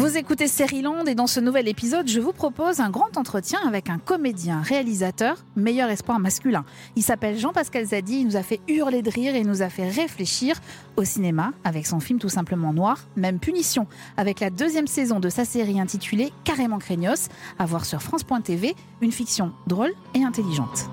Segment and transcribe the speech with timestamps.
[0.00, 0.46] Vous écoutez
[0.82, 4.62] Land et dans ce nouvel épisode, je vous propose un grand entretien avec un comédien,
[4.62, 6.64] réalisateur, meilleur espoir masculin.
[6.96, 9.86] Il s'appelle Jean-Pascal Zadi, il nous a fait hurler de rire et nous a fait
[9.86, 10.58] réfléchir
[10.96, 13.86] au cinéma avec son film tout simplement noir, même punition,
[14.16, 19.12] avec la deuxième saison de sa série intitulée Carrément Craignos, à voir sur France.tv, une
[19.12, 20.88] fiction drôle et intelligente.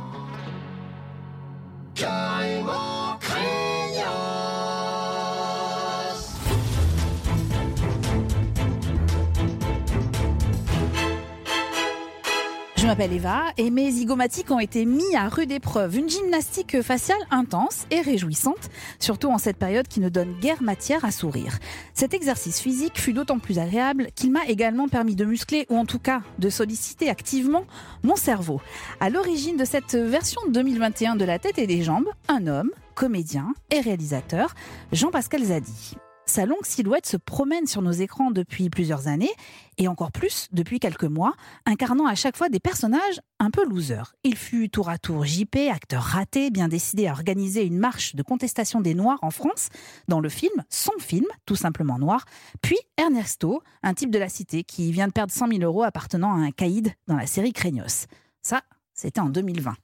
[12.87, 15.97] Je m'appelle Eva et mes zygomatiques ont été mis à rude épreuve.
[15.97, 21.03] Une gymnastique faciale intense et réjouissante, surtout en cette période qui ne donne guère matière
[21.03, 21.59] à sourire.
[21.93, 25.85] Cet exercice physique fut d'autant plus agréable qu'il m'a également permis de muscler ou en
[25.85, 27.65] tout cas de solliciter activement
[28.03, 28.61] mon cerveau.
[29.01, 33.53] À l'origine de cette version 2021 de la tête et des jambes, un homme, comédien
[33.69, 34.55] et réalisateur,
[34.93, 35.97] Jean-Pascal Zadi.
[36.29, 39.31] Sa longue silhouette se promène sur nos écrans depuis plusieurs années,
[39.77, 41.33] et encore plus depuis quelques mois,
[41.65, 44.13] incarnant à chaque fois des personnages un peu losers.
[44.25, 48.23] Il fut tour à tour JP, acteur raté, bien décidé à organiser une marche de
[48.23, 49.69] contestation des Noirs en France,
[50.09, 52.25] dans le film, son film, tout simplement noir,
[52.61, 56.33] puis Ernesto, un type de la cité qui vient de perdre 100 000 euros appartenant
[56.33, 58.07] à un caïd dans la série Craignos.
[58.41, 59.75] Ça, c'était en 2020.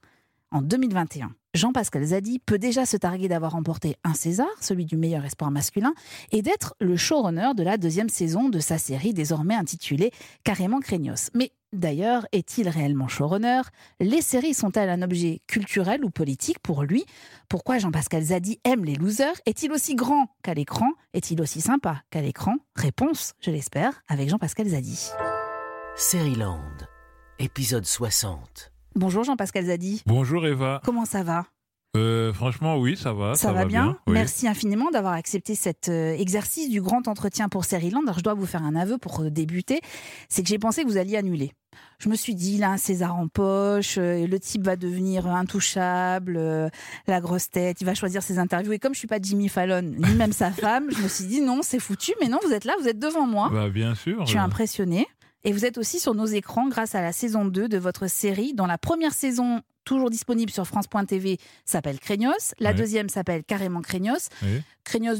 [0.50, 5.24] En 2021, Jean-Pascal Zadi peut déjà se targuer d'avoir remporté un César, celui du meilleur
[5.24, 5.94] espoir masculin,
[6.30, 10.10] et d'être le showrunner de la deuxième saison de sa série désormais intitulée
[10.44, 11.30] Carrément Craignos.
[11.34, 13.62] Mais d'ailleurs, est-il réellement showrunner?
[14.00, 17.04] Les séries sont-elles un objet culturel ou politique pour lui?
[17.48, 19.40] Pourquoi Jean-Pascal Zadi aime les losers?
[19.46, 20.88] Est-il aussi grand qu'à l'écran?
[21.14, 22.54] Est-il aussi sympa qu'à l'écran?
[22.76, 25.10] Réponse, je l'espère, avec Jean-Pascal Zadi.
[26.36, 26.58] Land,
[27.38, 28.73] épisode 60.
[28.96, 30.02] Bonjour Jean-Pascal Zadi.
[30.06, 30.80] Bonjour Eva.
[30.84, 31.46] Comment ça va?
[31.96, 33.34] Euh, franchement, oui, ça va.
[33.34, 33.96] Ça, va, bien.
[34.06, 38.02] Merci infiniment d'avoir accepté cet euh, exercice du grand entretien pour Land.
[38.04, 39.80] Alors, je dois vous faire un aveu pour euh, débuter.
[40.28, 41.52] C'est que j'ai pensé que vous alliez annuler.
[41.98, 46.70] Je me suis dit, a un César en poche, le type va devenir intouchable,
[47.08, 48.72] la grosse tête, il va choisir ses interviews.
[48.72, 51.40] Et comme je suis pas Jimmy Fallon, ni même sa femme, je me suis dit,
[51.40, 52.12] non, c'est foutu.
[52.20, 53.50] Mais non, vous êtes là, vous êtes devant moi.
[53.52, 54.24] Bah, bien sûr.
[54.24, 55.08] Je suis impressionnée.
[55.46, 58.54] Et vous êtes aussi sur nos écrans grâce à la saison 2 de votre série,
[58.54, 62.54] dont la première saison, toujours disponible sur France.tv, s'appelle Craignos.
[62.60, 64.30] La deuxième s'appelle carrément Craignos.
[64.42, 64.62] Oui.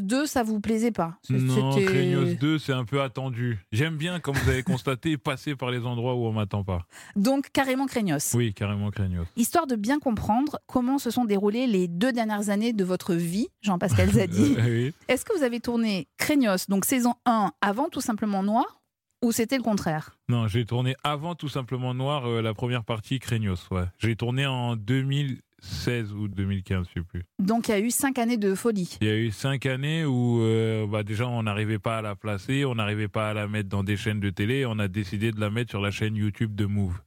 [0.00, 1.18] 2, ça vous plaisait pas?
[1.28, 3.58] Non, Craignos 2, c'est un peu attendu.
[3.70, 6.86] J'aime bien, comme vous avez constaté, passer par les endroits où on m'attend pas.
[7.16, 8.32] Donc, carrément Craignos.
[8.34, 9.26] Oui, carrément Craignos.
[9.36, 13.48] Histoire de bien comprendre comment se sont déroulées les deux dernières années de votre vie,
[13.60, 14.56] Jean-Pascal Zadi.
[15.08, 18.80] Est-ce que vous avez tourné Craignos, donc saison 1, avant tout simplement Noir?
[19.24, 23.18] Ou c'était le contraire Non, j'ai tourné avant tout simplement Noir, euh, la première partie
[23.18, 23.68] Craignos.
[23.70, 23.84] Ouais.
[23.98, 27.24] J'ai tourné en 2016 ou 2015, je sais plus.
[27.38, 28.98] Donc il y a eu cinq années de folie.
[29.00, 32.14] Il y a eu cinq années où euh, bah, déjà on n'arrivait pas à la
[32.14, 35.32] placer, on n'arrivait pas à la mettre dans des chaînes de télé, on a décidé
[35.32, 37.00] de la mettre sur la chaîne YouTube de Move.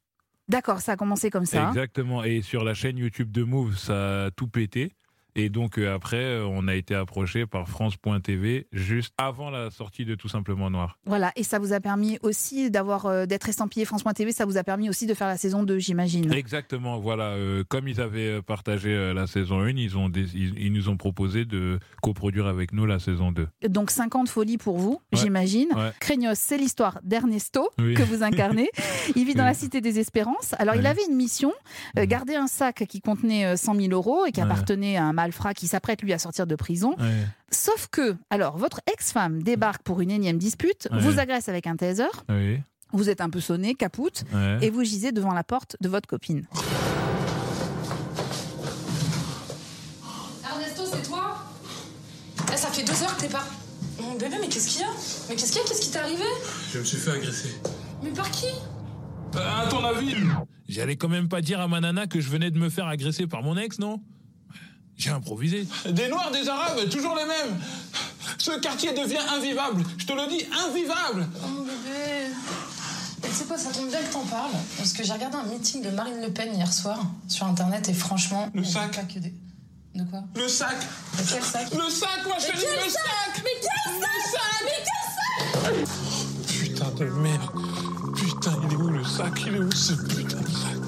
[0.50, 1.68] D'accord, ça a commencé comme ça.
[1.68, 4.94] Exactement, et sur la chaîne YouTube de Move, ça a tout pété.
[5.40, 10.04] Et donc euh, après, euh, on a été approché par France.tv juste avant la sortie
[10.04, 10.98] de Tout simplement Noir.
[11.06, 14.64] Voilà, et ça vous a permis aussi d'avoir euh, d'être estampillé France.tv, ça vous a
[14.64, 16.34] permis aussi de faire la saison 2, j'imagine.
[16.34, 17.36] Exactement, voilà.
[17.70, 22.48] comme ils avaient partagé la saison 1, ils, ont ils, nous ont proposé de coproduire
[22.48, 23.48] avec nous la saison 2.
[23.70, 25.68] Donc 50 folies pour vous, j'imagine.
[25.76, 26.34] Ouais.
[26.34, 28.70] c'est l'histoire d'Ernesto que vous incarnez.
[29.16, 30.56] il vit dans la cité des Espérances.
[30.58, 31.54] Alors il avait une mission,
[31.96, 35.14] garder un sac qui contenait 100 000 euros et qui appartenait à un
[35.56, 36.96] qui s'apprête lui à sortir de prison.
[37.52, 42.04] Sauf que, alors, votre ex-femme débarque pour une énième dispute, vous agresse avec un taser.
[42.94, 44.24] Vous êtes un peu sonné, capoute,
[44.62, 46.46] et vous gisez devant la porte de votre copine.
[50.44, 51.38] Ernesto, c'est toi?
[52.54, 53.44] Eh, Ça fait deux heures que t'es pas.
[54.02, 54.88] Mon bébé, mais qu'est-ce qu'il y a?
[55.30, 55.68] Mais qu'est-ce qu'il y a?
[55.68, 56.24] Qu'est-ce qui t'est arrivé?
[56.72, 57.50] Je me suis fait agresser.
[58.04, 58.46] Mais par qui?
[59.36, 60.16] Euh, À ton avis
[60.70, 63.26] J'allais quand même pas dire à ma nana que je venais de me faire agresser
[63.28, 64.02] par mon ex, non?
[64.98, 65.68] J'ai improvisé.
[65.90, 67.60] Des Noirs, des Arabes, toujours les mêmes.
[68.38, 69.84] Ce quartier devient invivable.
[69.98, 71.28] Je te le dis, invivable.
[71.44, 72.34] Oh mon bébé.
[73.24, 74.52] Et tu sais quoi, ça tombe bien que t'en parles.
[74.78, 77.94] Parce que j'ai regardé un meeting de Marine Le Pen hier soir sur Internet et
[77.94, 78.50] franchement.
[78.54, 78.96] Le sac.
[78.96, 79.34] Pas que des...
[79.96, 80.24] De quoi?
[80.36, 80.76] Le sac.
[81.18, 81.74] Mais quel sac?
[81.74, 83.44] Le sac, moi je te dis le sac?
[83.44, 84.84] Mais quel sac Mais
[85.66, 85.98] quel sac?
[86.48, 87.52] Putain de merde.
[88.16, 89.42] Putain, il est où le sac?
[89.48, 90.87] Il est où ce putain de sac?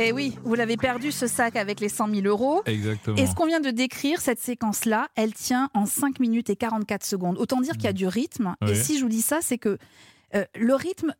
[0.00, 2.62] Eh oui, vous l'avez perdu ce sac avec les 100 000 euros.
[2.66, 3.16] Exactement.
[3.16, 7.04] Et ce qu'on vient de décrire, cette séquence-là, elle tient en 5 minutes et 44
[7.04, 7.38] secondes.
[7.38, 8.54] Autant dire qu'il y a du rythme.
[8.66, 9.78] Et si je vous dis ça, c'est que
[10.34, 11.14] euh, le rythme,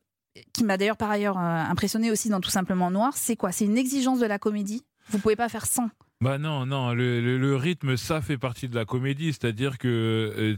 [0.53, 3.53] qui m'a d'ailleurs par ailleurs euh, impressionné aussi dans Tout simplement Noir, c'est quoi?
[3.53, 4.85] C'est une exigence de la comédie?
[5.11, 5.89] Vous pouvez pas faire sans
[6.21, 10.57] bah non, non, le, rythme, ça fait partie de la comédie, c'est-à-dire que euh,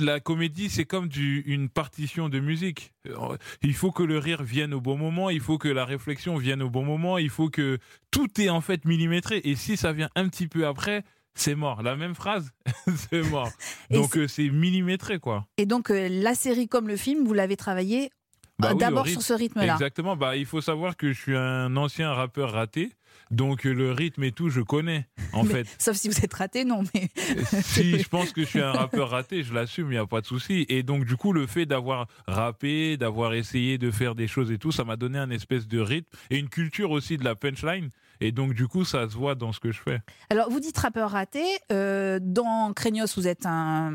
[0.00, 2.92] la comédie, c'est comme du, une partition de musique.
[3.06, 6.36] Euh, Il faut que le rire vienne au bon moment, il faut que la réflexion
[6.36, 7.78] vienne au bon moment, il faut que
[8.10, 9.40] tout est en fait millimétré.
[9.44, 11.04] Et si ça vient un petit peu après,
[11.34, 11.82] c'est mort.
[11.82, 12.50] La même phrase,
[13.10, 13.50] c'est mort.
[13.90, 15.46] Donc c'est- euh, c'est millimétré, quoi.
[15.58, 18.10] Et donc, euh, la série comme le film, vous l'avez travaillé
[18.58, 19.74] Bah euh, oui, d'abord sur ce rythme-là.
[19.74, 20.16] Exactement.
[20.16, 22.92] Bah, il faut savoir que je suis un ancien rappeur raté.
[23.30, 25.76] Donc le rythme et tout, je connais, en Mais- fait.
[25.78, 27.08] Sauf si vous êtes raté, non, mais
[27.62, 30.20] si je pense que je suis un rappeur raté, je l'assume, il n'y a pas
[30.20, 30.64] de souci.
[30.68, 34.58] Et donc, du coup, le fait d'avoir rappé, d'avoir essayé de faire des choses et
[34.58, 37.90] tout, ça m'a donné un espèce de rythme et une culture aussi de la punchline.
[38.20, 40.00] Et donc, du coup, ça se voit dans ce que je fais.
[40.30, 41.42] Alors, vous dites rappeur raté.
[41.72, 43.92] euh, dans Craignos, vous êtes un,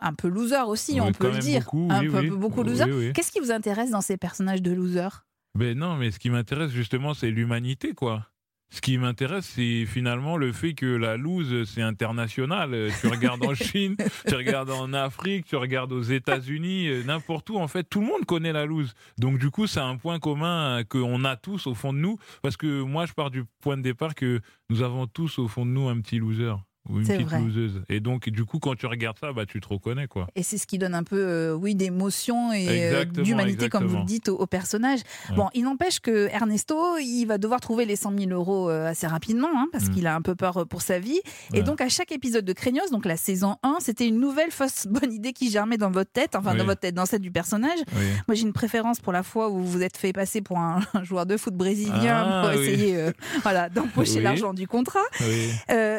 [0.00, 1.64] un peu loser aussi, on peut le dire.
[1.64, 2.30] beaucoup, un oui, peu, oui.
[2.30, 2.84] beaucoup loser.
[2.84, 3.12] oui.
[3.14, 5.08] Qu'est-ce qui vous intéresse dans ces personnages de loser?
[5.58, 8.26] Ben non, mais ce qui m'intéresse justement, c'est l'humanité, quoi.
[8.74, 12.90] Ce qui m'intéresse, c'est finalement le fait que la loose, c'est international.
[13.00, 13.94] Tu regardes en Chine,
[14.26, 18.24] tu regardes en Afrique, tu regardes aux États-Unis, n'importe où, en fait, tout le monde
[18.26, 18.94] connaît la loose.
[19.16, 22.18] Donc, du coup, c'est un point commun euh, qu'on a tous au fond de nous.
[22.42, 25.64] Parce que moi, je pars du point de départ que nous avons tous au fond
[25.64, 26.54] de nous un petit loser
[26.88, 27.40] ou une C'est petite vrai.
[27.40, 27.82] loseuse.
[27.88, 30.26] Et donc, du coup, quand tu regardes ça, bah, tu te reconnais, quoi.
[30.36, 33.98] Et c'est ce qui donne un peu, euh, oui, d'émotion et euh, d'humanité, comme vous
[33.98, 35.00] le dites, au, au personnage.
[35.30, 35.36] Ouais.
[35.36, 39.06] Bon, il n'empêche que Ernesto, il va devoir trouver les 100 000 euros euh, assez
[39.06, 39.90] rapidement, hein, parce Mm.
[39.94, 41.20] qu'il a un peu peur euh, pour sa vie.
[41.54, 44.86] Et donc, à chaque épisode de Craignos, donc la saison 1, c'était une nouvelle fausse
[44.90, 47.78] bonne idée qui germait dans votre tête, enfin, dans votre tête, dans celle du personnage.
[47.96, 48.04] Oui.
[48.28, 50.80] Moi, j'ai une préférence pour la fois où vous vous êtes fait passer pour un,
[50.94, 52.66] un joueur de foot brésilien Ah, pour oui.
[52.66, 53.10] essayer euh,
[53.42, 55.00] voilà, d'empocher l'argent du contrat.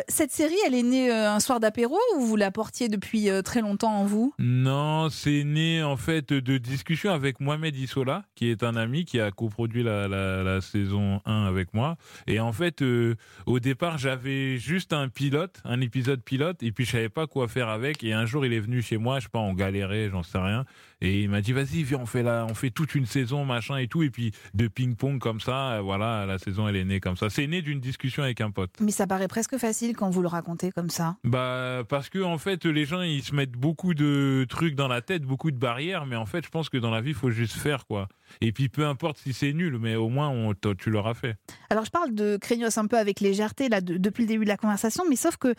[0.08, 3.42] Cette série, elle est née euh, un soir d'apéro ou vous la portiez depuis euh,
[3.42, 4.33] très longtemps en vous?
[4.39, 9.19] Non, c'est né en fait de discussions avec Mohamed Issola, qui est un ami qui
[9.19, 11.98] a coproduit la saison 1 avec moi.
[12.27, 16.86] Et en fait, euh, au départ, j'avais juste un pilote, un épisode pilote, et puis
[16.86, 18.04] je savais pas quoi faire avec.
[18.04, 20.38] Et un jour, il est venu chez moi, je sais pas, on galérait, j'en sais
[20.38, 20.66] rien.
[21.01, 23.77] Et il m'a dit, vas-y, viens, on fait, la, on fait toute une saison, machin
[23.77, 24.01] et tout.
[24.03, 27.30] Et puis de ping-pong comme ça, euh, voilà, la saison, elle est née comme ça.
[27.30, 28.71] C'est né d'une discussion avec un pote.
[28.80, 31.18] Mais ça paraît presque facile quand vous le racontez comme ça.
[31.24, 35.01] Bah parce que en fait les gens ils se mettent beaucoup de trucs dans la
[35.01, 37.30] tête, beaucoup de barrières, mais en fait je pense que dans la vie il faut
[37.31, 38.07] juste faire quoi.
[38.41, 41.36] Et puis peu importe si c'est nul, mais au moins on, tu l'auras fait.
[41.69, 44.50] Alors je parle de Craignos un peu avec légèreté là de- depuis le début de
[44.50, 45.53] la conversation, mais sauf que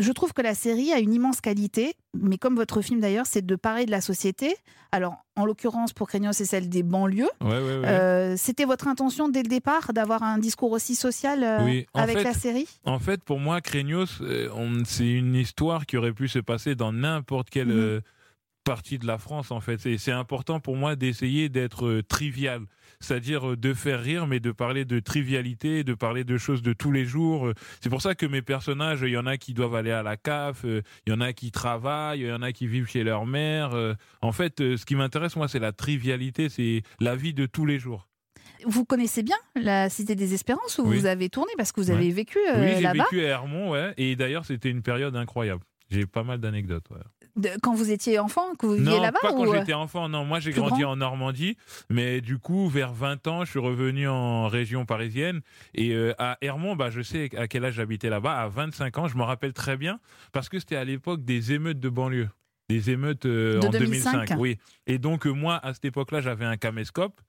[0.00, 3.44] je trouve que la série a une immense qualité, mais comme votre film d'ailleurs, c'est
[3.44, 4.54] de parler de la société.
[4.92, 7.28] Alors en l'occurrence pour Craignos c'est celle des banlieues.
[7.40, 7.86] Ouais ouais ouais.
[7.86, 12.18] Euh, C'était votre intention dès le départ d'avoir un discours aussi social euh, Oui, avec
[12.18, 12.66] fait- la série?
[12.84, 14.48] En fait pour moi Craignos euh,
[14.84, 18.00] c'est une histoire qui aurait pu se passer dans n'importe quelle Mhm.
[18.64, 19.78] partie de la France en fait.
[19.80, 22.62] C'est- important pour moi d'essayer d'être trivial.
[23.02, 26.72] C'est-à-dire euh, de faire rire, mais de parler de trivialité, de parler de choses de
[26.72, 27.48] tous les jours.
[27.48, 30.02] Euh, C'est pour ça que mes personnages, il y en a qui doivent aller à
[30.02, 32.88] la CAF, euh, il y en a qui travaillent, il y en a qui vivent
[32.88, 33.70] chez leur mère.
[34.20, 37.78] En fait, ce qui m'intéresse, moi, c'est la trivialité, c'est la vie de tous les
[37.78, 38.06] jours.
[38.66, 40.98] Vous connaissez bien la Cité des Espérances où Oui.
[40.98, 41.96] vous avez tourné parce que vous Ouais.
[41.96, 43.04] avez vécu euh, oui, j'ai là-bas?
[43.10, 43.94] vécu à Hermont, ouais.
[43.96, 45.62] Et d'ailleurs, c'était une période incroyable.
[45.90, 46.84] J'ai pas mal d'anecdotes.
[46.90, 46.98] ouais.
[47.40, 49.72] De- quand vous étiez enfant, que vous viviez Non, là-bas pas ou quand euh, j'étais
[49.74, 50.08] enfant.
[50.08, 51.56] Non, moi j'ai grandi grand en Normandie,
[51.88, 55.40] mais du coup vers 20 ans, je suis revenu en région parisienne
[55.74, 58.36] et euh, à Hermont, bah je sais à quel âge j'habitais là-bas.
[58.40, 59.98] À 25 ans, je me rappelle très bien
[60.32, 62.28] parce que c'était à l'époque des émeutes de banlieue,
[62.70, 64.12] des émeutes euh, De en 2005.
[64.12, 64.38] 2005.
[64.38, 64.58] Oui.
[64.86, 67.20] Et donc euh, moi à cette époque-là, j'avais un caméscope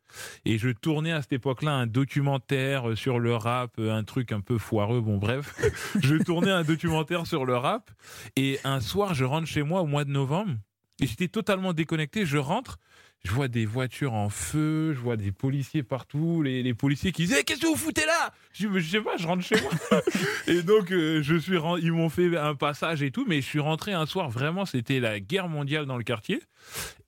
[0.46, 4.42] et je tournais à cette époque-là un documentaire euh, sur le rap, un truc un
[4.42, 5.02] peu foireux.
[5.02, 5.56] Bon bref,
[6.00, 7.90] je tournais un documentaire sur le rap
[8.36, 10.54] et un soir, je rentre chez moi au mois de novembre.
[11.02, 12.28] Et j'étais totalement déconnecté.
[12.28, 12.78] Je rentre,
[13.24, 17.26] je vois des voitures en feu, je vois des policiers partout, les, les policiers qui
[17.26, 18.34] disent Eh, Qu'est-ce que vous foutez là?
[18.54, 19.72] Je Je sais pas, je rentre chez moi.
[20.48, 23.60] et donc, euh, je suis ils m'ont fait un passage et tout, mais je suis
[23.60, 26.42] rentré un soir, vraiment, c'était la guerre mondiale dans le quartier.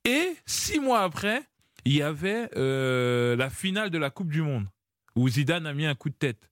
[0.05, 1.41] Et six mois après,
[1.85, 4.67] il y avait euh, la finale de la Coupe du Monde,
[5.15, 6.49] où Zidane a mis un coup de tête.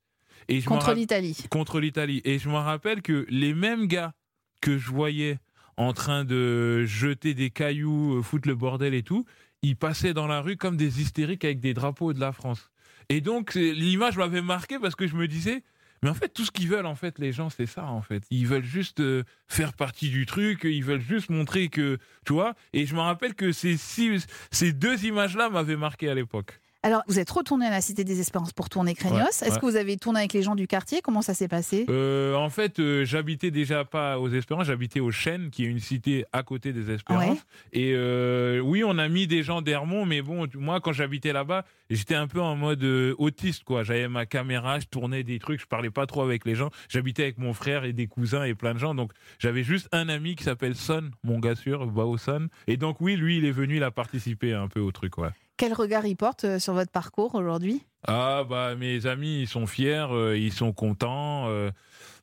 [0.48, 2.22] Et je contre l'Italie contre l'Italie.
[2.26, 4.14] Et je me rappelle que les mêmes gars
[4.60, 5.38] que je voyais
[5.78, 9.26] en train de jeter des cailloux, euh, foutre le bordel et tout,
[9.62, 12.70] ils passaient dans la rue comme des hystériques avec des drapeaux de la France.
[13.10, 15.64] Et donc l'image m'avait marqué parce que je me disais,
[16.02, 18.24] mais en fait tout ce qu'ils veulent en fait les gens c'est ça en fait.
[18.30, 22.54] Ils veulent juste euh, faire partie du truc, ils veulent juste montrer que tu vois.
[22.74, 26.61] Et je me rappelle que ces ces deux images là m'avaient marqué à l'époque.
[26.84, 28.96] Alors, vous êtes retourné à la Cité des Espérances pour tourner.
[29.04, 29.60] Ouais, Est-ce ouais.
[29.60, 31.02] que vous avez tourné avec les gens du quartier?
[31.02, 31.86] Comment ça s'est passé?
[31.90, 35.80] Euh, en fait, euh, j'habitais déjà pas aux Espérances, j'habitais aux Chênes, qui est une
[35.80, 37.38] cité à côté des Espérances.
[37.38, 37.38] Ouais.
[37.72, 41.66] Et euh, oui, on a mis des gens d'Hermont, mais bon, moi, quand j'habitais là-bas,
[41.92, 42.84] j'étais un peu en mode
[43.20, 43.84] autiste, quoi.
[43.84, 46.72] J'avais ma caméra, je tournais des trucs, je parlais pas trop avec les gens.
[46.90, 50.10] J'habitais avec mon frère et des cousins et plein de gens, donc j'avais juste un
[50.10, 52.48] ami qui s'appelle Son, mon gars sûr, Bao Son.
[52.66, 55.30] Et donc oui, lui, il est venu, il a participé un peu au truc, ouais.
[55.62, 57.86] Quel regard il porte euh, sur votre parcours aujourd'hui?
[58.08, 61.70] Ah bah mes amis ils sont fiers, euh, ils sont contents euh,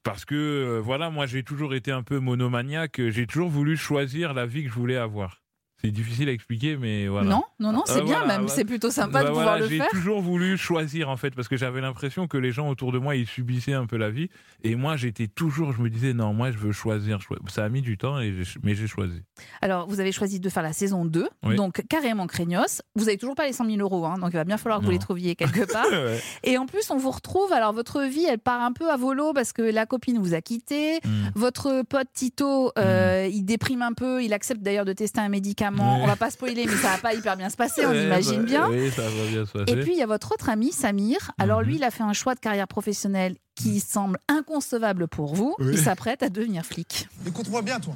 [0.03, 4.45] parce que voilà moi j'ai toujours été un peu monomaniaque, j'ai toujours voulu choisir la
[4.45, 5.41] vie que je voulais avoir.
[5.81, 7.31] C'est difficile à expliquer mais voilà.
[7.31, 8.49] Non, non, non, c'est Ah, bien voilà, même.
[8.49, 9.89] C'est plutôt sympa Bah de pouvoir voilà, le j'ai faire.
[9.91, 13.15] toujours voulu choisir en fait parce que j'avais l'impression que les gens autour de moi
[13.17, 14.29] ils subissaient un peu la vie
[14.65, 17.69] et moi j'étais toujours je me disais non moi je veux choisir Choi- ça a
[17.69, 19.23] mis du temps et j'ai- mais j'ai choisi
[19.63, 21.55] Alors, vous avez choisi de faire la saison 2, Oui.
[21.57, 22.83] donc carrément Craignos.
[22.97, 24.85] Vous n'avez toujours pas les 100 000 euros, hein, donc il va bien falloir que
[24.85, 25.87] vous les trouviez quelque part.
[25.91, 26.19] Ouais.
[26.43, 27.53] Et en plus, on vous retrouve.
[27.53, 30.41] Alors, votre vie, elle part un peu à volo parce que la copine vous a
[30.41, 30.97] quitté.
[31.05, 31.09] Mm.
[31.37, 34.23] Votre pote Tito, euh, il déprime un peu.
[34.23, 35.68] Il accepte d'ailleurs de tester un médicament.
[35.75, 36.01] Oui.
[36.03, 38.47] On va pas spoiler, mais ça va pas hyper bien se passer, on imagine bah,
[38.47, 38.69] bien.
[38.71, 39.73] Oui ça va bien se passer.
[39.73, 41.33] Et puis, il y a votre autre ami, Samir.
[41.39, 41.67] Alors, Mhm.
[41.67, 45.55] lui, il a fait un choix de carrière professionnelle qui semble inconcevable pour vous.
[45.59, 45.71] Oui.
[45.73, 47.09] Il s'apprête à devenir flic.
[47.27, 47.95] Écoute-moi bien, toi.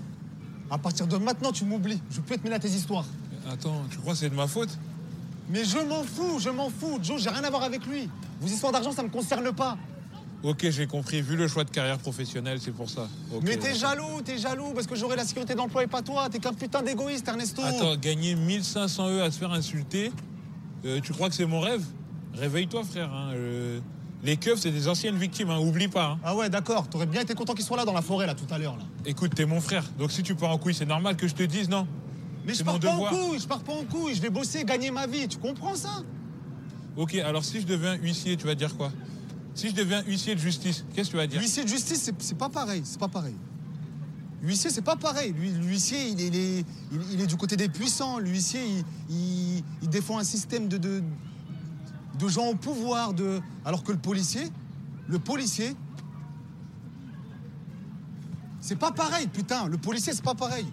[0.70, 2.00] À partir de maintenant, tu m'oublies.
[2.10, 3.04] Je peux te mêler à tes histoires.
[3.50, 4.70] Attends, tu crois que c'est de ma faute?
[5.50, 6.98] Mais je m'en fous, je m'en fous.
[7.02, 8.08] Joe, j'ai rien à voir avec lui.
[8.40, 9.76] Vos histoires d'argent, ça me concerne pas.
[10.42, 11.22] Ok, j'ai compris.
[11.22, 13.08] Vu le choix de carrière professionnelle, c'est pour ça.
[13.42, 16.28] Mais t'es jaloux, t'es jaloux parce que j'aurai la sécurité d'emploi et pas toi.
[16.28, 17.62] T'es qu'un putain d'égoïste, Ernesto.
[17.64, 20.12] Attends, gagner 1500 E à se faire insulter,
[20.84, 21.84] euh, tu crois que c'est mon rêve?
[22.34, 23.12] Réveille-toi, frère.
[23.12, 23.78] hein, euh,
[24.24, 26.12] Les keufs, c'est des anciennes victimes, hein, oublie pas.
[26.12, 26.18] hein.
[26.24, 26.88] Ah ouais, d'accord.
[26.88, 28.84] T'aurais bien été content qu'il soit là dans la forêt, là, tout à l'heure, là.
[29.06, 31.42] Écoute, t'es mon frère, donc si tu pars en couille, c'est normal que je te
[31.44, 31.86] dise non?
[32.44, 33.12] Mais je pars pas devoir.
[33.12, 34.14] en couille, je pars pas en couille.
[34.16, 35.28] Je vais bosser, gagner ma vie.
[35.28, 36.02] Tu comprends ça?
[36.96, 38.90] Ok, alors si je deviens huissier, tu vas dire quoi?
[39.54, 41.40] Si je deviens huissier de justice, qu'est-ce que tu vas dire?
[41.40, 42.82] L'huissier de justice, c'est- pas pareil.
[42.84, 43.36] C'est pas pareil.
[44.42, 45.32] L'huissier, c'est pas pareil.
[45.32, 48.18] L'huissier, il est, du côté des puissants.
[48.18, 48.60] L'huissier,
[49.08, 51.02] il, défend un système de,
[52.26, 53.12] gens au pouvoir.
[53.64, 54.50] Alors que le policier,
[55.06, 55.76] le policier,
[58.60, 59.68] c'est pas pareil, putain.
[59.68, 60.66] Le policier, c'est pas pareil.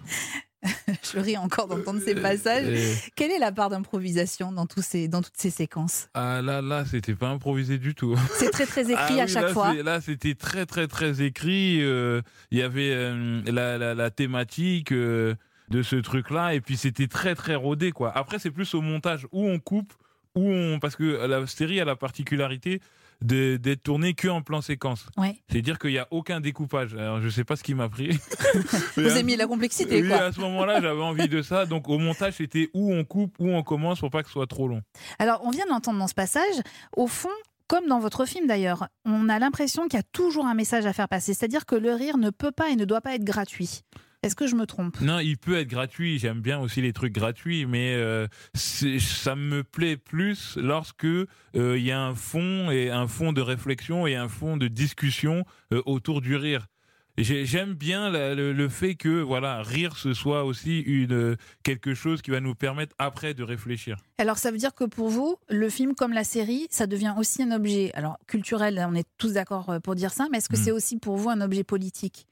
[1.14, 2.66] Je ris encore d'entendre ces passages.
[2.68, 6.08] Et- Quelle est la part d'improvisation dans, tous ces, dans toutes ces séquences?
[6.14, 8.14] Ah là là c'était pas improvisé du tout.
[8.34, 9.74] C'est très très écrit Ah à oui, chaque là, fois.
[9.74, 11.78] Là, c'était très, très, très écrit.
[11.82, 15.34] euh, Il y avait euh, la, la- la thématique euh,
[15.70, 18.10] de ce truc-là, et puis c'était très, très rodé, quoi.
[18.16, 19.92] Après, c'est plus au montage où on coupe,
[20.34, 20.78] où on.
[20.80, 22.80] Parce que la série a la particularité
[23.22, 25.06] d'être tournée que en plan séquence.
[25.16, 25.36] Ouais.
[25.50, 26.94] C'est-à-dire qu'il n'y a aucun découpage.
[26.94, 28.18] Alors, je sais pas ce qui m'a pris.
[28.96, 30.18] Vous aimiez la complexité, Oui, quoi.
[30.24, 31.66] à ce moment-là, j'avais envie de ça.
[31.66, 34.46] Donc, au montage, c'était où on coupe, où on commence pour pas que ce soit
[34.46, 34.82] trop long.
[35.18, 36.54] Alors, on vient de l'entendre dans ce passage.
[36.96, 37.28] Au fond,
[37.66, 40.92] comme dans votre film d'ailleurs, on a l'impression qu'il y a toujours un message à
[40.92, 41.34] faire passer.
[41.34, 43.82] C'est-à-dire que le rire ne peut pas et ne doit pas être gratuit.
[44.22, 45.00] Est-ce que je me trompe?
[45.00, 46.18] Non, il peut être gratuit.
[46.18, 51.82] J'aime bien aussi les trucs gratuits, mais euh, ça me plaît plus lorsque euh, il
[51.82, 55.80] y a un fond et un fond de réflexion et un fond de discussion euh,
[55.86, 56.66] autour du rire.
[57.16, 61.94] J'ai- J'aime bien la- le, le fait que voilà rire ce soit aussi une quelque
[61.94, 63.96] chose qui va nous permettre après de réfléchir.
[64.18, 67.42] Alors, ça veut dire que pour vous, le film comme la série, ça devient aussi
[67.42, 70.62] un objet, alors culturel, on est tous d'accord pour dire ça, mais est-ce que Mm.
[70.64, 72.26] c'est aussi pour vous un objet politique?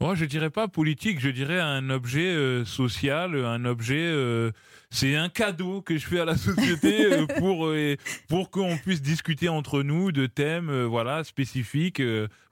[0.00, 3.96] Moi, je dirais pas politique, je dirais un objet euh, social, un objet.
[3.98, 4.52] euh,
[4.90, 7.96] c'est un cadeau que je fais à la société euh, pour euh,
[8.28, 12.02] pour qu'on puisse discuter entre nous de thèmes, euh, voilà, spécifiques.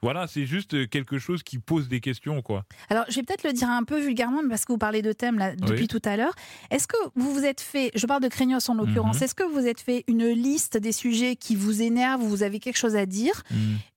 [0.01, 2.63] voilà, c'est juste quelque chose qui pose des questions, quoi.
[2.89, 5.37] Alors, je vais peut-être le dire un peu vulgairement, parce que vous parlez de thèmes
[5.39, 5.87] là, depuis Oui.
[5.87, 6.33] tout à l'heure.
[6.71, 9.23] Est-ce que vous vous êtes fait, je parle de Craignos en l'occurrence, Mhm.
[9.23, 12.59] est-ce que vous êtes fait une liste des sujets qui vous énervent, où vous avez
[12.59, 13.43] quelque chose à dire,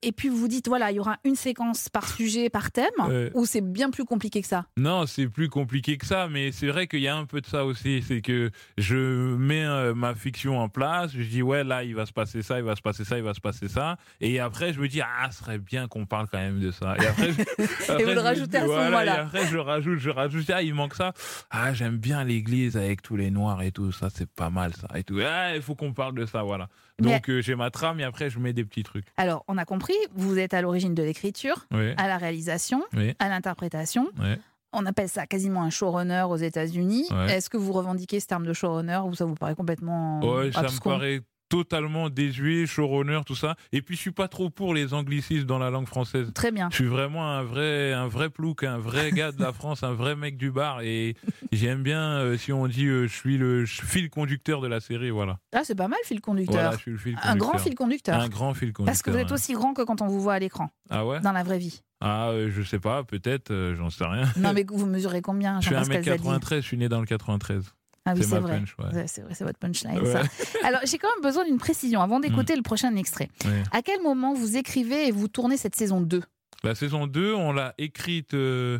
[0.02, 2.86] et puis vous vous dites, voilà, il y aura une séquence par sujet, par thème,
[3.34, 4.66] ou c'est bien plus compliqué que ça?
[4.76, 7.46] Non, c'est plus compliqué que ça, mais c'est vrai qu'il y a un peu de
[7.46, 8.02] ça aussi.
[8.06, 8.96] C'est que je
[9.36, 12.58] mets euh, ma fiction en place, je dis ouais là il va se passer ça,
[12.58, 15.00] il va se passer ça, il va se passer ça, et après je me dis
[15.00, 16.96] ah ce serait bien qu'on parle quand même de ça.
[17.00, 17.42] Et après, je-
[17.92, 19.14] après, vous le rajoutez à ce voilà, moment-là.
[19.16, 21.12] Et après je rajoute, je rajoute ah il manque ça.
[21.50, 24.88] Ah j'aime bien l'église avec tous les noirs et tout ça, c'est pas mal ça
[24.96, 25.18] et tout.
[25.24, 26.68] Ah il faut qu'on parle de ça voilà.
[27.00, 29.06] Mais- Donc euh, j'ai ma trame et après je mets des petits trucs.
[29.16, 33.14] Alors, on a compris, vous êtes à l'origine de l'écriture, Oui, à la réalisation, oui,
[33.18, 34.08] à l'interprétation.
[34.20, 34.34] oui.
[34.72, 37.06] On appelle ça quasiment un showrunner aux États-Unis.
[37.10, 37.36] Ouais.
[37.36, 40.62] Est-ce que vous revendiquez ce terme de showrunner ou ça vous paraît complètement Ouais, ça
[40.62, 41.20] me paraît
[41.50, 43.56] totalement désuet, showrunner, tout ça.
[43.72, 46.30] Et puis je suis pas trop pour les anglicismes dans la langue française.
[46.32, 46.68] Très bien.
[46.70, 49.92] Je suis vraiment un vrai, un vrai plouc, un vrai gars de la France, un
[49.92, 50.80] vrai mec du bar.
[50.80, 51.16] Et
[51.52, 55.10] j'aime bien euh, si on dit euh, je suis le fil conducteur de la série,
[55.10, 55.38] voilà.
[55.52, 56.54] Ah, c'est pas mal, fil conducteur.
[56.54, 57.60] Voilà, je suis le fil un grand conducteur.
[57.60, 58.20] fil conducteur.
[58.20, 58.86] Un grand fil conducteur.
[58.86, 61.20] Parce que vous êtes aussi grand que quand on vous voit à l'écran, Ah ouais?
[61.20, 61.82] Dans la vraie vie.
[62.00, 64.24] Ah, euh, je sais pas, peut-être, euh, j'en sais rien.
[64.36, 66.28] Non, mais vous mesurez combien Je suis Jean-Pascal Zadi?
[66.28, 67.74] 1m93, je suis né dans le 93.
[68.10, 68.58] Ah oui, c'est vrai.
[68.58, 68.94] punch, ouais.
[68.94, 70.12] Ouais, C'est vrai, c'est votre punchline, Ouais.
[70.12, 70.22] ça.
[70.64, 73.28] Alors, j'ai quand même besoin d'une précision avant d'écouter le prochain extrait.
[73.44, 73.62] Ouais.
[73.72, 76.22] À quel moment vous écrivez et vous tournez cette saison 2
[76.64, 78.78] La saison 2, on l'a écrite euh,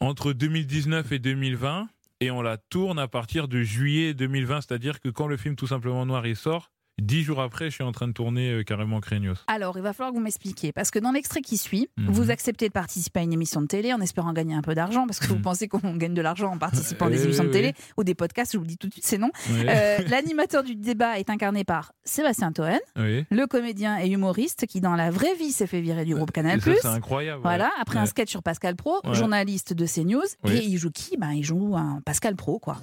[0.00, 1.88] entre 2019 et 2020
[2.20, 5.66] et on la tourne à partir de juillet 2020, c'est-à-dire que quand le film Tout
[5.68, 6.70] simplement noir il sort,
[7.00, 9.36] dix jours après, je suis en train de tourner euh, carrément Craignos.
[9.46, 10.72] Alors, il va falloir que vous m'expliquiez.
[10.72, 12.10] Parce que dans l'extrait qui suit, Mhm.
[12.10, 15.06] vous acceptez de participer à une émission de télé en espérant gagner un peu d'argent.
[15.06, 15.42] Parce que vous Mhm.
[15.42, 18.14] pensez qu'on gagne de l'argent en participant à Euh, des émissions de télé ou des
[18.14, 18.52] podcasts.
[18.52, 19.30] Je vous le dis tout de suite, c'est non.
[19.50, 24.94] Euh, L'animateur du débat est incarné par Sébastien Toen, le comédien et humoriste qui, dans
[24.96, 26.58] la vraie vie, s'est fait virer du groupe Canal+.
[26.58, 27.42] Et ça, c'est incroyable.
[27.42, 27.70] Voilà, ouais.
[27.80, 29.14] après un sketch sur Pascal Pro, Ouais.
[29.14, 30.22] journaliste de CNews.
[30.46, 31.16] Et il joue qui?
[31.16, 32.78] Ben, Il joue un Pascal Pro, quoi.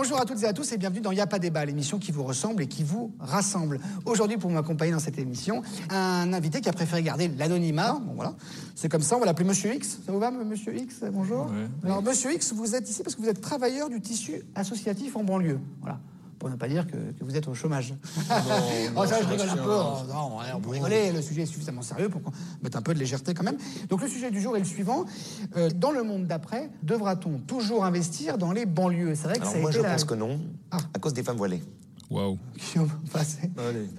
[0.00, 2.22] Bonjour à toutes et à tous et bienvenue dans Y'a pas débat, l'émission qui vous
[2.22, 3.80] ressemble et qui vous rassemble.
[4.06, 7.94] Aujourd'hui, pour m'accompagner dans cette émission, un invité qui a préféré garder l'anonymat.
[7.94, 8.36] Bon voilà,
[8.76, 9.98] c'est comme ça, on va l'appeler Monsieur X.
[10.06, 11.50] Ça vous va, Monsieur X Bonjour?
[11.82, 15.24] Alors, Monsieur X, vous êtes ici parce que vous êtes travailleur du tissu associatif en
[15.24, 15.58] banlieue.
[15.80, 15.98] Voilà.
[16.38, 17.94] Pour ne pas dire que, que vous êtes au chômage.
[18.96, 19.74] oh, ça, je rigole un peu.
[19.74, 21.12] Oh, non, ouais, on peut rigoler.
[21.12, 23.58] Le sujet est suffisamment sérieux pour qu'on mette un peu de légèreté quand même.
[23.88, 25.04] Donc, le sujet du jour est le suivant.
[25.56, 29.14] Euh, dans le monde d'après, devra-t-on toujours investir dans les banlieues?
[29.14, 29.90] C'est vrai que Alors ça a moi, été je la...
[29.92, 30.38] pense que non,
[30.70, 30.78] Ah.
[30.94, 31.62] à cause des femmes voilées.
[32.10, 32.38] Waouh.
[32.56, 33.50] Guillaume, enfin, c'est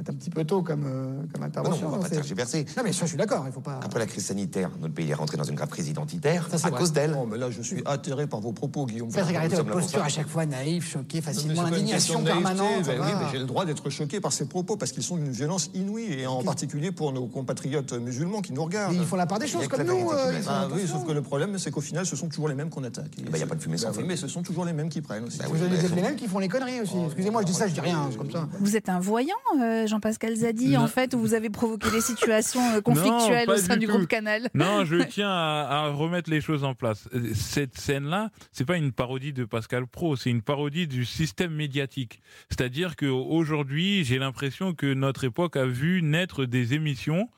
[0.10, 1.88] un petit peu tôt comme, euh, comme Ah non, intervention.
[1.88, 2.66] on va non, pas c'est- tergiverser.
[2.76, 3.80] non, mais ça, je suis d'accord, il faut pas.
[3.84, 6.66] Après la crise sanitaire, notre pays est rentré dans une grave crise identitaire Ça, c'est
[6.66, 6.80] à vrai.
[6.80, 7.12] cause d'elle.
[7.12, 9.12] Non, mais là, je suis atterré par vos propos, Guillaume.
[9.12, 12.20] Faites regarder votre posture à chaque fois naïf, choqué, facilement c'est pas une question indignation
[12.22, 12.86] de naïveté, permanente.
[12.88, 15.32] ben oui, mais j'ai le droit d'être choqué par ces propos parce qu'ils sont d'une
[15.32, 18.94] violence inouïe et en particulier pour nos compatriotes musulmans qui nous regardent.
[18.94, 20.10] Mais ils font la part des Il choses comme la nous.
[20.12, 22.72] euh, Ah oui, sauf que le problème, c'est qu'au final, ce sont toujours les mêmes
[22.72, 23.12] qu'on attaque.
[23.32, 24.08] ben, y a pas de fumée sans Bah oui, feu.
[24.08, 25.38] Mais ce sont toujours les mêmes qui prennent aussi.
[25.38, 26.96] Bah Vous avez les mêmes qui font les conneries aussi.
[27.06, 28.48] Excusez-moi, je dis ça, je dis rien, comme ça.
[28.60, 30.82] Vous êtes un voyant, euh, Jean-Pascal Zadi, Non.
[30.82, 33.94] en fait, où vous avez provoqué des situations euh, conflictuelles au sein du tout.
[33.94, 34.50] groupe Canal.
[34.54, 37.08] Non, je tiens à, à remettre les choses en place.
[37.14, 41.54] Euh, Cette scène-là, c'est pas une parodie de Pascal Pro, c'est une parodie du système
[41.54, 42.22] médiatique.
[42.50, 47.30] C'est-à-dire qu'aujourd'hui, j'ai l'impression que notre époque a vu naître des émissions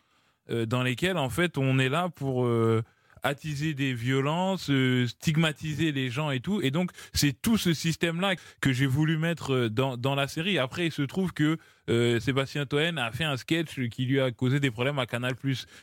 [0.50, 2.82] euh, dans lesquelles, en fait, on est là pour euh,
[3.23, 6.62] attiser des violences, euh, stigmatiser les gens et tout.
[6.62, 10.57] Et donc, c'est tout ce système-là que j'ai voulu mettre euh, dans, dans la série.
[10.57, 11.57] Après, il se trouve que
[11.89, 15.34] euh, Sébastien Toen a fait un sketch qui lui a causé des problèmes à Canal+.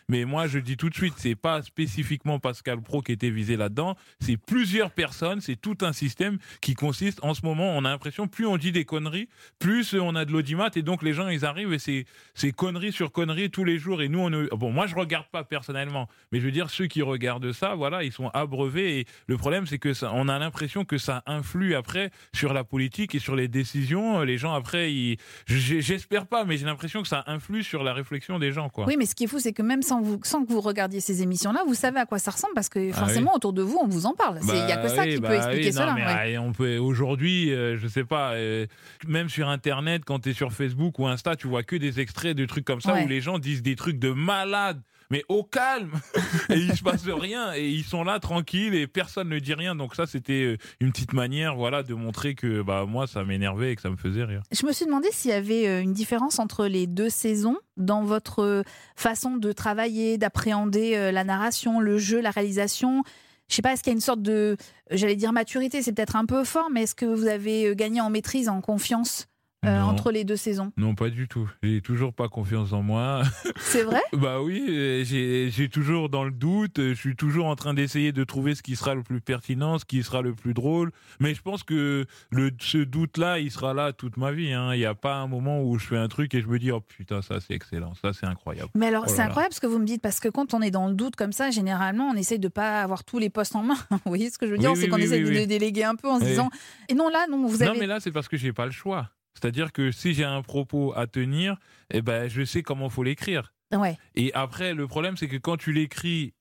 [0.08, 3.56] Mais moi, je dis tout de suite, c'est pas spécifiquement Pascal Pro qui était visé
[3.56, 3.96] là-dedans.
[4.20, 8.28] C'est plusieurs personnes, c'est tout un système qui consiste, en ce moment, on a l'impression,
[8.28, 11.44] plus on dit des conneries, plus on a de l'audimat, et donc les gens, ils
[11.44, 14.02] arrivent et c'est, c'est conneries sur conneries tous les jours.
[14.02, 17.02] Et nous, on bon, moi, je regarde pas personnellement, mais je veux dire, ceux qui
[17.02, 19.00] regardent ça, voilà, ils sont abreuvés.
[19.00, 23.14] Et le problème, c'est que on a l'impression que ça influe après sur la politique
[23.14, 24.22] et sur les décisions.
[24.22, 27.92] Les gens, après, ils, j'ai- j'espère pas, mais j'ai l'impression que ça influe sur la
[27.92, 28.86] réflexion des gens, quoi.
[28.86, 31.00] Oui, mais ce qui est fou, c'est que même sans, vous, sans que vous regardiez
[31.00, 33.78] ces émissions-là, vous savez à quoi ça ressemble parce que Ah forcément, autour de vous,
[33.82, 34.38] on vous en parle.
[34.42, 35.94] Il n'y a que ça oui, qui bah peut expliquer oui, non, cela.
[35.94, 36.36] mais, ouais.
[36.36, 38.66] ah, on peut aujourd'hui, euh, je sais pas, euh,
[39.06, 42.36] même sur Internet, quand tu es sur Facebook ou Insta, tu vois que des extraits
[42.36, 43.04] de trucs comme ça Ouais.
[43.04, 44.80] où les gens disent des trucs de malades.
[45.10, 45.92] Mais au calme
[46.50, 49.74] Et il se passe rien Et ils sont là tranquilles et personne ne dit rien
[49.74, 53.72] Donc ça c'était euh, une petite manière voilà, de montrer que bah, moi ça m'énervait
[53.72, 54.42] et que ça me faisait rire.
[54.52, 58.02] Je me suis demandé s'il y avait euh, une différence entre les deux saisons dans
[58.02, 58.62] votre euh,
[58.96, 63.02] façon de travailler, d'appréhender la narration, le jeu, la réalisation.
[63.48, 64.56] Je sais pas, est-ce qu'il y a une sorte de,
[64.90, 68.10] j'allais dire maturité, c'est peut-être un peu fort, mais est-ce que vous avez gagné en
[68.10, 69.27] maîtrise, en confiance?
[69.64, 73.22] Euh, entre les deux saisons Non pas du tout, j'ai toujours pas confiance en moi.
[73.58, 74.00] C'est vrai?
[74.12, 78.22] Bah oui, euh, j'ai toujours dans le doute, je suis toujours en train d'essayer de
[78.24, 80.92] trouver ce qui sera le plus pertinent, ce qui sera le plus drôle.
[81.20, 84.52] Mais je pense que le, ce doute-là, il sera là toute ma vie.
[84.52, 84.74] hein.
[84.74, 86.70] Il n'y a pas un moment où je fais un truc et je me dis,
[86.70, 88.70] oh putain, ça c'est excellent, ça c'est incroyable.
[88.74, 90.70] Mais alors, Oh c'est incroyable ce que vous me dites, parce que quand on est
[90.70, 93.62] dans le doute comme ça, généralement, on essaye de pas avoir tous les postes en
[93.64, 93.76] main.
[93.90, 94.70] vous voyez ce que je veux dire?
[94.70, 96.48] Oui, C'est oui, qu'on oui, essaye de déléguer un peu en se disant.
[96.88, 97.72] Et non, là, non, vous avez.
[97.72, 99.10] Non, mais là, c'est parce que j'ai pas le choix.
[99.40, 101.56] C'est-à-dire que si j'ai un propos à tenir,
[101.90, 103.52] eh ben, je sais comment faut l'écrire.
[103.72, 103.96] Ouais.
[104.16, 106.34] Et après, le problème, c'est que quand tu l'écris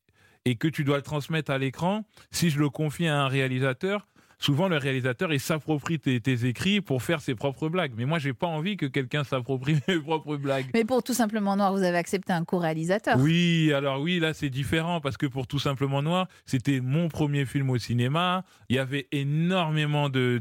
[0.45, 4.07] et que tu dois le transmettre à l'écran, si je le confie à un réalisateur,
[4.39, 7.93] souvent le réalisateur il s'approprie tes, tes écrits pour faire ses propres blagues.
[7.97, 10.67] Mais moi, j'ai pas envie que quelqu'un s'approprie mes propres blagues.
[10.73, 13.17] Mais pour Tout Simplement Noir, vous avez accepté un co-réalisateur.
[13.19, 17.45] Oui, alors oui, là c'est différent parce que pour Tout Simplement Noir, c'était mon premier
[17.45, 18.43] film au cinéma.
[18.69, 20.39] Il y avait énormément de,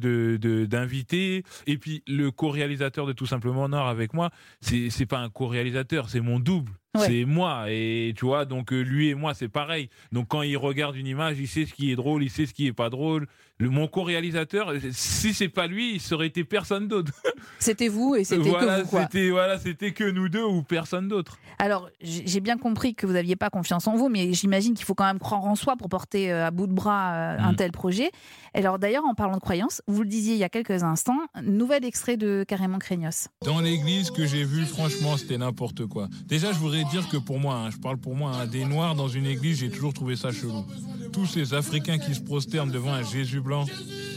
[0.67, 1.45] d'invités.
[1.67, 4.31] Et puis le co-réalisateur de Tout Simplement Noir avec moi,
[4.61, 6.73] c'est, c'est pas un co-réalisateur, c'est mon double.
[6.97, 7.07] Ouais.
[7.07, 10.57] C'est moi et tu vois donc euh, lui et moi c'est pareil donc quand il
[10.57, 12.89] regarde une image il sait ce qui est drôle il sait ce qui est pas
[12.89, 13.27] drôle
[13.59, 17.13] le, mon co-réalisateur si c'est pas lui il serait été personne d'autre
[17.59, 18.91] C'était vous et c'était voilà que vous.
[18.91, 19.03] Quoi.
[19.03, 23.13] c'était voilà c'était que nous deux ou personne d'autre Alors, j'ai bien compris que vous
[23.15, 25.89] n'aviez pas confiance en vous, mais j'imagine qu'il faut quand même croire en soi pour
[25.89, 27.57] porter euh, à bout de bras euh, un Mm.
[27.57, 28.11] tel projet.
[28.55, 31.85] Alors, d'ailleurs, en parlant de croyance, vous le disiez il y a quelques instants, nouvel
[31.85, 33.29] extrait de Carrément Craignos.
[33.45, 36.09] Dans l'église que j'ai vu, franchement, c'était n'importe quoi.
[36.27, 38.95] Déjà, je voudrais dire que pour moi, hein, je parle pour moi, hein, des noirs
[38.95, 40.65] dans une église, j'ai toujours trouvé ça chelou.
[41.13, 43.67] Tous ces Africains qui se prosternent devant un Jésus blanc,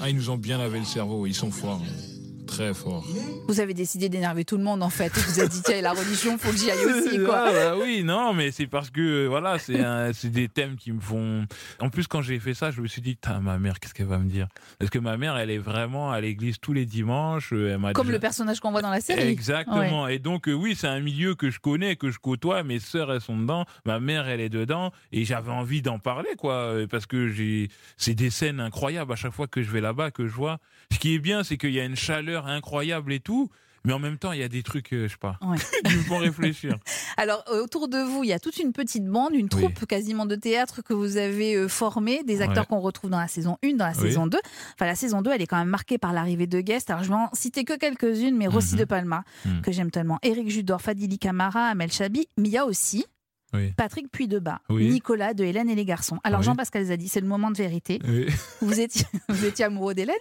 [0.01, 1.81] ah, ils nous ont bien lavé le cerveau, ils sont forts.
[2.49, 3.05] Très forts.
[3.47, 5.11] Vous avez décidé d'énerver tout le monde, en fait.
[5.15, 7.45] Vous êtes dit, tiens, la religion, faut que j'y aille aussi, quoi.
[7.47, 10.99] Ah, bah oui, non, mais c'est parce que euh, voilà, c'est des thèmes qui me
[10.99, 11.45] font.
[11.79, 14.17] En plus, quand j'ai fait ça, je me suis dit, ma mère, qu'est-ce qu'elle va
[14.17, 14.47] me dire?
[14.79, 17.53] Parce que ma mère, elle est vraiment à l'église tous les dimanches.
[17.53, 19.21] euh, Elle m'a Comme déjà- le personnage qu'on voit dans la série.
[19.29, 20.07] Exactement.
[20.07, 22.63] Et donc, euh, oui, c'est un milieu que je connais, que je côtoie.
[22.63, 23.65] Mes sœurs, elles sont dedans.
[23.85, 24.91] Ma mère, elle est dedans.
[25.11, 26.73] Et j'avais envie d'en parler, quoi.
[26.89, 30.25] Parce que j'ai, c'est des scènes incroyables à chaque fois que je vais là-bas, que
[30.27, 30.57] je vois.
[30.91, 33.49] Ce qui est bien, c'est qu'il y a une chaleur incroyable et tout.
[33.85, 35.55] Mais en même temps, il y a des trucs, euh, je sais pas, Ouais.
[35.85, 36.75] qui me font réfléchir.
[37.17, 40.25] Alors, euh, autour de vous, il y a toute une petite bande, une troupe quasiment
[40.25, 42.67] de théâtre que vous avez euh, formée, des acteurs Ouais.
[42.75, 44.01] qu'on retrouve dans la saison 1, dans la Oui.
[44.01, 44.37] saison 2.
[44.75, 46.89] Enfin, la saison 2, elle est quand même marquée par l'arrivée de guests.
[46.89, 48.79] Alors, je vais en citer que quelques-unes, mais Rossi Mhm.
[48.81, 49.61] de Palma, Mhm.
[49.61, 53.05] que j'aime tellement, Éric Judor, Fadili Camara, Amel Chabi, mais il y a aussi
[53.53, 53.71] Oui.
[53.77, 54.89] Patrick Puydeba, Oui.
[54.89, 56.19] Nicolas de Hélène et les garçons.
[56.25, 56.45] Alors, Oui.
[56.47, 57.99] Jean-Pascal Zadi, c'est le moment de vérité.
[58.05, 58.27] Oui.
[58.61, 60.15] Vous étiez, vous étiez amoureux d'Hélène?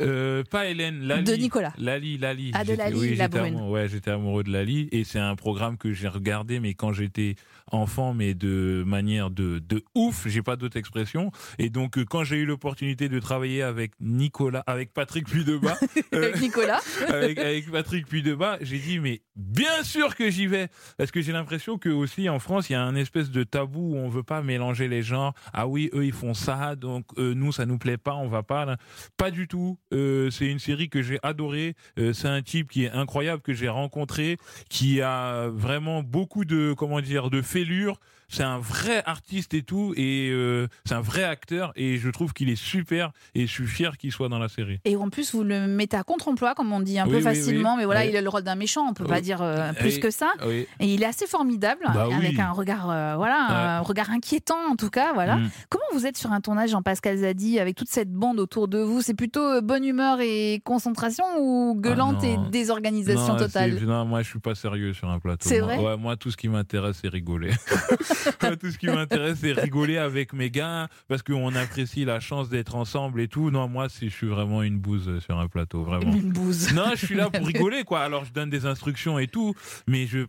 [0.00, 1.24] Euh, pas Hélène, Lali.
[1.24, 1.72] De Nicolas.
[1.78, 2.50] Lali, Lali.
[2.54, 3.54] Ah, de Lali, oui, la j'étais brune.
[3.56, 4.88] amoureux- ouais, j'étais amoureux de Lali.
[4.92, 7.36] Et c'est un programme que j'ai regardé, mais quand j'étais
[7.72, 11.32] enfant, mais de manière de, de ouf, j'ai pas d'autre expression.
[11.58, 15.76] Et donc, euh, quand j'ai eu l'opportunité de travailler avec Nicolas, avec Patrick Puydeba,
[16.14, 16.80] euh, avec Nicolas.
[17.08, 20.68] avec, avec Patrick Puydeba, j'ai dit, mais bien sûr que j'y vais.
[20.96, 23.94] Parce que j'ai l'impression que aussi en France, il y a un espèce de tabou
[23.94, 25.34] où on veut pas mélanger les genres.
[25.52, 28.42] Ah oui, eux, ils font ça, donc euh, nous, ça nous plaît pas, on va
[28.42, 28.64] pas.
[28.64, 28.76] là.
[29.16, 29.78] Pas du tout.
[29.92, 31.74] Euh, c'est une série que j'ai adorée.
[31.96, 34.36] C'est un type qui est incroyable, que j'ai rencontré,
[34.68, 37.98] qui a vraiment beaucoup de, comment dire, de fêlure.
[38.28, 42.32] C'est un vrai artiste et tout, et euh, c'est un vrai acteur, et je trouve
[42.32, 44.80] qu'il est super, et je suis fier qu'il soit dans la série.
[44.84, 47.22] Et en plus, vous le mettez à contre-emploi, comme on dit un Oui, peu oui,
[47.22, 47.78] facilement, oui.
[47.80, 49.10] mais voilà, il a le rôle d'un méchant, on peut Oui.
[49.10, 50.32] pas dire euh, plus que ça.
[50.48, 54.76] Et il est assez formidable, Bah avec un regard, euh, voilà, un regard inquiétant en
[54.76, 55.36] tout cas, voilà.
[55.36, 55.50] Mm.
[55.68, 59.02] Comment vous êtes sur un tournage, Jean-Pascal Zadi, avec toute cette bande autour de vous?
[59.02, 63.78] C'est plutôt bonne humeur et concentration ou gueulante Ah et désorganisation Non, totale?
[63.84, 65.48] Non, moi je suis pas sérieux sur un plateau.
[65.48, 65.78] C'est vrai?
[65.78, 67.50] Ouais, moi tout ce qui m'intéresse c'est rigoler.
[68.60, 72.74] Tout ce qui m'intéresse c'est rigoler avec mes gars parce qu'on apprécie la chance d'être
[72.74, 73.50] ensemble et tout.
[73.50, 76.12] Non, moi je suis vraiment une bouse sur un plateau, vraiment.
[76.12, 76.72] Une bouse.
[76.74, 78.00] Non, je suis là pour rigoler, quoi.
[78.00, 79.54] Alors, je donne des instructions et tout,
[79.86, 80.26] mais je,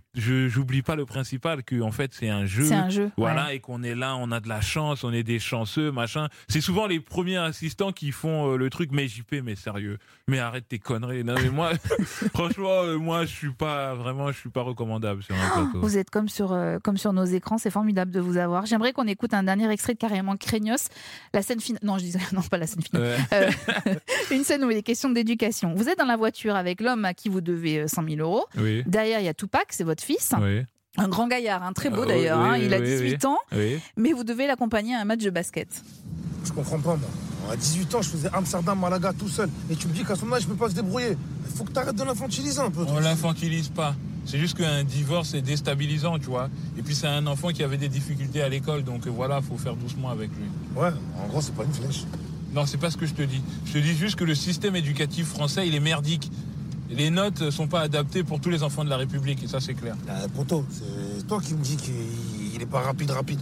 [0.47, 2.65] j'oublie pas le principal que, en fait, c'est un jeu.
[2.65, 3.11] C'est un jeu.
[3.17, 3.57] Voilà, ouais.
[3.57, 6.27] et qu'on est là, on a de la chance, on est des chanceux, machin.
[6.47, 9.97] C'est souvent les premiers assistants qui font euh, le truc, mais JP, mais sérieux,
[10.27, 11.23] mais arrête tes conneries.
[11.23, 11.71] Non, mais moi,
[12.33, 15.81] franchement, euh, moi, je suis pas vraiment, je suis pas recommandable sur un plateau.
[15.81, 18.65] Vous êtes comme sur, euh, comme sur nos écrans, c'est formidable de vous avoir.
[18.65, 20.87] J'aimerais qu'on écoute un dernier extrait de Carrément Craignos.
[21.31, 21.79] La scène finale.
[21.83, 23.03] Non, je disais, non, pas la scène finale.
[23.03, 23.17] Ouais.
[23.33, 23.93] Euh,
[24.31, 25.75] une scène où il est question d'éducation.
[25.75, 28.45] Vous êtes dans la voiture avec l'homme à qui vous devez euh, 100 000 euros.
[28.57, 30.33] Oui, Derrière, il y a Tupac, c'est votre fils.
[30.41, 30.63] oui,
[30.97, 32.39] Un grand gaillard, un très beau Euh, d'ailleurs.
[32.39, 32.53] oui, hein.
[32.59, 33.79] oui, Il a oui, 18 ans, oui.
[33.95, 35.67] mais vous devez l'accompagner à un match de basket.
[36.45, 37.09] Je comprends pas, moi.
[37.51, 39.49] À 18 ans, je faisais Amsterdam, Malaga tout seul.
[39.69, 41.15] Et tu me dis qu'à son âge, je peux pas se débrouiller.
[41.49, 42.83] Il faut que t'arrêtes de l'infantiliser un peu.
[42.87, 43.95] On l'infantilise pas.
[44.25, 46.49] C'est juste qu'un divorce est déstabilisant, tu vois.
[46.77, 49.57] Et puis c'est un enfant qui avait des difficultés à l'école, donc euh, voilà, faut
[49.57, 50.43] faire doucement avec lui.
[50.75, 50.89] Ouais,
[51.23, 52.03] en gros, c'est pas une flèche.
[52.53, 53.41] Non, c'est pas ce que je te dis.
[53.65, 56.29] Je te dis juste que le système éducatif français, il est merdique.
[56.89, 59.73] Les notes sont pas adaptées pour tous les enfants de la République, et ça c'est
[59.73, 59.95] clair.
[60.09, 61.93] Euh, poto, c'est toi qui me dis qu'il
[62.55, 63.41] il est pas rapide, rapide.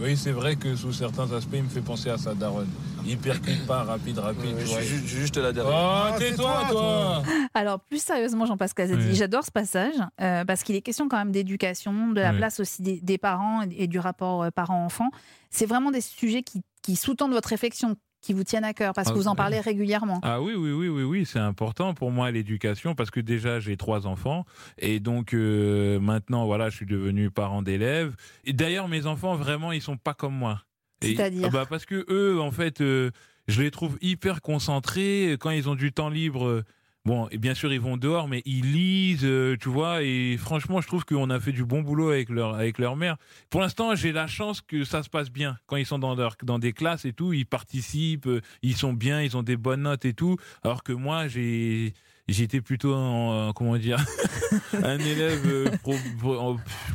[0.00, 2.68] Oui, c'est vrai que sous certains aspects, il me fait penser à sa daronne.
[3.06, 4.56] Il percute pas rapide, rapide.
[4.58, 4.80] tu vois.
[4.80, 5.74] juste la dernière.
[5.74, 7.22] Oh, Ah, tais-toi, toi
[7.54, 9.14] Alors, plus sérieusement, Jean-Pascal Zadi, Oui.
[9.14, 12.38] j'adore ce passage euh, parce qu'il est question quand même d'éducation, de la Oui.
[12.38, 15.10] place aussi des, des parents et, du rapport euh, parent-enfant.
[15.50, 19.08] C'est vraiment des sujets qui, qui sous-tendent votre réflexion, qui vous tiennent à cœur parce
[19.08, 20.20] que Ah, vous en parlez régulièrement.
[20.22, 23.76] Ah oui, oui, oui, oui, oui, c'est important pour moi l'éducation parce que déjà j'ai
[23.76, 24.44] trois enfants
[24.78, 28.14] et donc euh, maintenant voilà, je suis devenu parent d'élèves.
[28.44, 30.62] Et d'ailleurs mes enfants vraiment ils sont pas comme moi.
[31.02, 33.10] C'est-à-dire ah bah Parce que eux, en fait, euh,
[33.48, 35.36] je les trouve hyper concentrés.
[35.40, 36.62] Quand ils ont du temps libre,
[37.04, 40.02] bon, et bien sûr, ils vont dehors, mais ils lisent, euh, tu vois.
[40.02, 43.16] Et franchement, je trouve qu'on a fait du bon boulot avec leur, avec leur mère.
[43.50, 45.58] Pour l'instant, j'ai la chance que ça se passe bien.
[45.66, 48.92] Quand ils sont dans, leur, dans des classes et tout, ils participent, euh, ils sont
[48.92, 50.36] bien, ils ont des bonnes notes et tout.
[50.62, 51.94] Alors que moi, j'ai.
[52.30, 53.98] J'étais plutôt euh, comment dire
[54.84, 55.94] un élève euh, pro,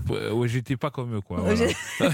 [0.09, 1.73] ouais, j'étais pas comme eux quoi voilà.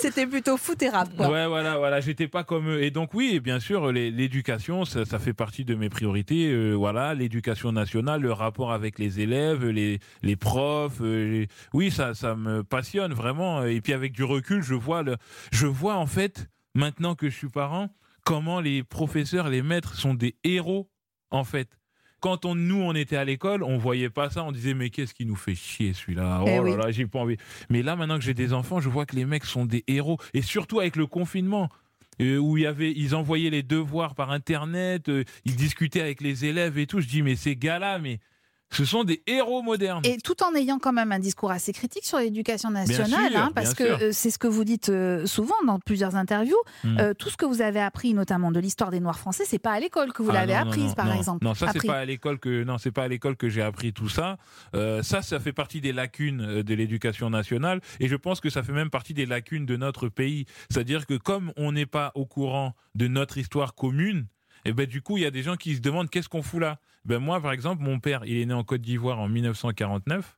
[0.00, 1.30] C'était plutôt foot et rap, quoi.
[1.30, 2.82] Ouais, voilà, voilà, j'étais pas comme eux.
[2.82, 6.48] Et donc oui, bien sûr, l'éducation, ça, ça fait partie de mes priorités.
[6.50, 11.00] euh, voilà, l'éducation nationale, le rapport avec les élèves, les, les profs.
[11.00, 13.64] euh, les- Oui, ça, ça me passionne vraiment.
[13.64, 15.16] Et puis avec du recul, je vois le,
[15.50, 17.88] je vois en fait maintenant que je suis parent,
[18.24, 20.90] comment les professeurs, les maîtres sont des héros
[21.30, 21.68] en fait.
[22.26, 25.14] Quand on, nous, on était à l'école, on voyait pas ça, on disait mais qu'est-ce
[25.14, 26.40] qui nous fait chier celui-là?
[26.42, 26.76] Oh Eh là oui.
[26.76, 27.36] là, j'ai pas envie.
[27.70, 30.18] Mais là, maintenant que j'ai des enfants, je vois que les mecs sont des héros.
[30.34, 31.68] Et surtout avec le confinement,
[32.20, 36.20] euh, où il y avait, ils envoyaient les devoirs par Internet, euh, ils discutaient avec
[36.20, 37.00] les élèves et tout.
[37.00, 38.18] Je dis, mais ces gars-là, mais
[38.70, 40.02] ce sont des héros modernes.
[40.04, 43.50] Et tout en ayant quand même un discours assez critique sur l'éducation nationale, sûr, hein,
[43.54, 46.56] parce que euh, c'est ce que vous dites euh, souvent dans plusieurs interviews.
[46.84, 46.98] Mm.
[46.98, 49.72] Euh, tout ce que vous avez appris, notamment de l'histoire des Noirs français, c'est pas
[49.72, 51.14] à l'école que vous Ah, l'avez apprise, non, par non.
[51.14, 51.44] exemple.
[51.44, 53.92] Non, ça c'est pas à l'école que non, c'est pas à l'école que j'ai appris
[53.92, 54.36] tout ça.
[54.74, 58.62] Euh, ça, ça fait partie des lacunes de l'éducation nationale, et je pense que ça
[58.62, 60.46] fait même partie des lacunes de notre pays.
[60.70, 64.26] C'est-à-dire que comme on n'est pas au courant de notre histoire commune,
[64.66, 66.60] et ben du coup il y a des gens qui se demandent qu'est-ce qu'on fout
[66.60, 66.78] là?
[67.04, 70.36] Ben moi par exemple, mon père, il est né en Côte d'Ivoire en 1949.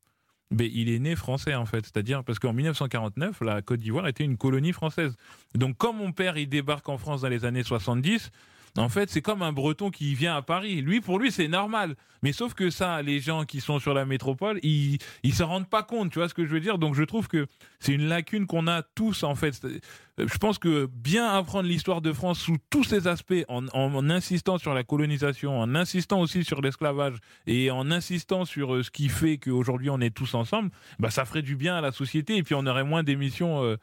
[0.51, 4.25] Ben, il est né français en fait, c'est-à-dire parce qu'en 1949, la Côte d'Ivoire était
[4.25, 5.17] une colonie française.
[5.55, 8.31] Donc comme mon père il débarque en France dans les années 70,
[8.79, 10.81] en fait c'est comme un Breton qui vient à Paris.
[10.83, 14.05] Lui pour lui c'est normal, mais sauf que ça, les gens qui sont sur la
[14.05, 16.79] métropole, ils ils se rendent pas compte, tu vois ce que je veux dire?
[16.79, 17.47] Donc je trouve que
[17.81, 19.53] c'est une lacune qu'on a tous en fait.
[19.53, 19.81] C'est-
[20.19, 24.75] Je pense que bien apprendre l'histoire de France sous tous ses aspects, en insistant sur
[24.75, 29.39] la colonisation, en insistant aussi sur l'esclavage et en insistant sur euh, ce qui fait
[29.39, 32.55] qu'aujourd'hui on est tous ensemble, bah ça ferait du bien à la société et puis
[32.57, 33.63] on aurait moins d'émissions.
[33.63, 33.77] euh,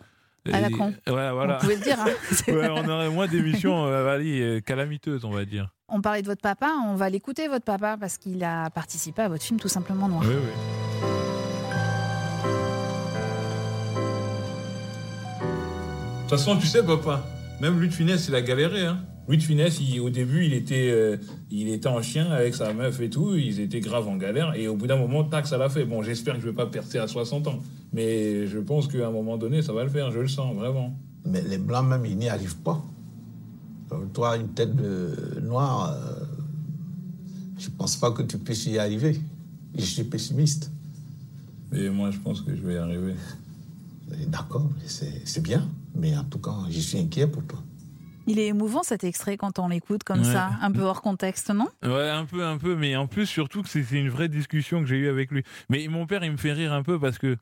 [0.51, 0.93] À la con.
[1.07, 1.55] Ouais, voilà.
[1.55, 1.99] Vous pouvez le dire.
[1.99, 2.05] hein.
[2.47, 5.69] Ouais, on aurait moins d'émissions euh, euh, calamiteuses, on va dire.
[5.89, 9.27] On parlait de votre papa, on va l'écouter, votre papa, parce qu'il a participé à
[9.29, 10.23] votre film Tout simplement Noir.
[10.25, 11.11] Oui, oui.
[16.25, 17.23] De toute façon, tu sais, papa,
[17.61, 18.85] même Louis de Funès, il a galéré.
[18.85, 18.99] Hein.
[19.27, 21.17] Louis de Funès, il- au début, il était, euh,
[21.49, 23.35] il était en chien avec sa meuf et tout.
[23.35, 24.53] Ils étaient grave en galère.
[24.55, 25.85] Et au bout d'un moment, tac, ça l'a fait.
[25.85, 27.59] Bon, j'espère que je vais pas percer à 60 ans.
[27.91, 30.11] Mais je pense qu'à un moment donné, ça va le faire.
[30.11, 30.95] Je le sens, vraiment.
[31.25, 32.83] Mais les blancs même, ils n'y arrivent pas.
[33.89, 36.25] Donc, toi, une tête de noire, euh,
[37.57, 39.19] je pense pas que tu puisses y arriver.
[39.75, 40.71] Je suis pessimiste.
[41.73, 43.15] Et moi, je pense que je vais y arriver.
[44.27, 45.67] D'accord, c'est bien.
[45.95, 47.59] Mais en tout cas, je suis inquiet pour toi.
[48.27, 50.23] Il est émouvant cet extrait quand on l'écoute comme Ouais.
[50.25, 51.67] ça, un peu hors contexte, non?
[51.83, 54.87] Ouais, un peu, un peu, mais en plus, surtout que c'est une vraie discussion que
[54.87, 55.43] j'ai eue avec lui.
[55.69, 57.37] Mais mon père, il me fait rire un peu parce que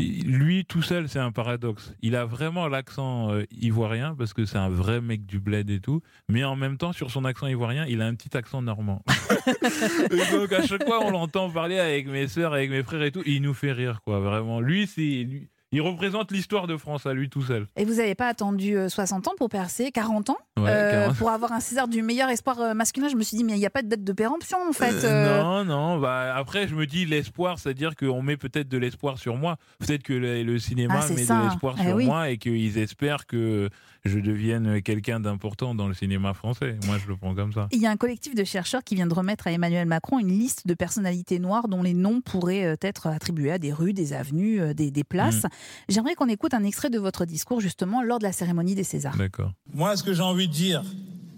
[0.00, 1.94] lui, tout seul, c'est un paradoxe.
[2.02, 5.78] Il a vraiment l'accent euh, ivoirien parce que c'est un vrai mec du bled et
[5.78, 6.00] tout.
[6.28, 9.02] Mais en même temps, sur son accent ivoirien, il a un petit accent normand.
[10.10, 13.12] et donc, à chaque fois, on l'entend parler avec mes sœurs, avec mes frères et
[13.12, 13.22] tout.
[13.24, 14.60] Il nous fait rire, quoi, vraiment.
[14.60, 15.00] Lui, c'est.
[15.00, 17.66] lui- Il représente l'histoire de France à lui tout seul.
[17.76, 21.16] Et vous n'avez pas attendu euh, 60 ans pour percer, 40 ans Ouais, euh, 40.
[21.16, 23.08] pour avoir un César du meilleur espoir euh, masculin?
[23.08, 24.92] Je me suis dit, mais il n'y a pas de date de péremption en fait.
[25.04, 25.42] Euh, euh.
[25.42, 25.98] Non, non.
[25.98, 29.56] Bah, après, je me dis l'espoir, c'est-à-dire qu'on met peut-être de l'espoir sur moi.
[29.80, 31.40] Peut-être que le, le cinéma Ah, met ça.
[31.40, 32.06] de l'espoir Eh sur oui.
[32.06, 33.68] moi et qu'ils espèrent que
[34.04, 36.76] je devienne quelqu'un d'important dans le cinéma français.
[36.86, 37.66] Moi, je le prends comme ça.
[37.72, 40.28] Il y a un collectif de chercheurs qui vient de remettre à Emmanuel Macron une
[40.28, 44.12] liste de personnalités noires dont les noms pourraient euh, être attribués à des rues, des
[44.12, 45.42] avenues, euh, des, des places.
[45.44, 45.48] Mm.
[45.88, 49.16] J'aimerais qu'on écoute un extrait de votre discours justement lors de la cérémonie des Césars.
[49.16, 49.52] D'accord.
[49.72, 50.82] Moi, ce que j'ai envie de dire,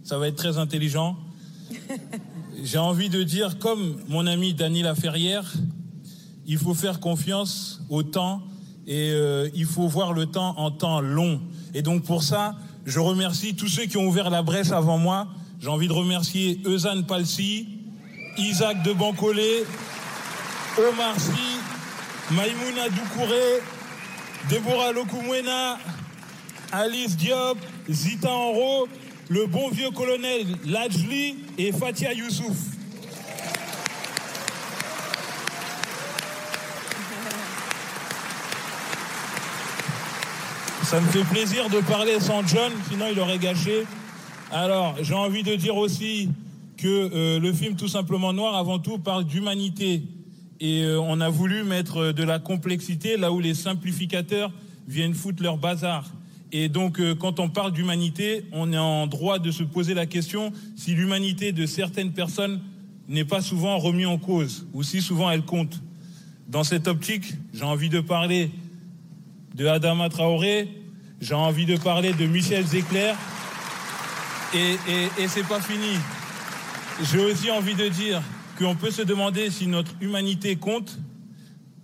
[0.02, 1.16] ça va être très intelligent.
[2.62, 5.52] J'ai envie de dire, comme mon ami Dany Laferrière,
[6.46, 8.42] il faut faire confiance au temps
[8.86, 11.42] et euh, il faut voir le temps en temps long.
[11.74, 15.26] Et donc pour ça, je remercie tous ceux qui ont ouvert la brèche avant moi.
[15.60, 17.68] J'ai envie de remercier Eusanne Palsy,
[18.38, 19.64] Isaac de Bancolé,
[20.78, 23.60] Omar Sy, Maïmouna Doucouré,
[24.48, 25.78] Déborah Lokumwena,
[26.70, 27.59] Alice Diop,
[27.90, 28.87] Zita Enro,
[29.28, 32.56] le bon vieux colonel Lajli et Fatia Youssouf.
[40.85, 43.85] Ça me fait plaisir de parler sans John, sinon il aurait gâché.
[44.52, 46.30] Alors, j'ai envie de dire aussi
[46.76, 50.02] que euh, le film Tout simplement noir, avant tout, parle d'humanité.
[50.60, 54.52] Et euh, on a voulu mettre euh, de la complexité là où les simplificateurs
[54.88, 56.10] viennent foutre leur bazar.
[56.52, 60.06] Et donc, euh, quand on parle d'humanité, on est en droit de se poser la
[60.06, 62.60] question si l'humanité de certaines personnes
[63.08, 65.82] n'est pas souvent remise en cause, ou si souvent elle compte.
[66.48, 68.50] Dans cette optique, j'ai envie de parler
[69.54, 70.68] de Adama Traoré,
[71.20, 73.12] j'ai envie de parler de Michel Zecler,
[74.54, 75.98] et, et, et c'est pas fini.
[77.02, 78.22] J'ai aussi envie de dire
[78.58, 80.98] qu'on peut se demander si notre humanité compte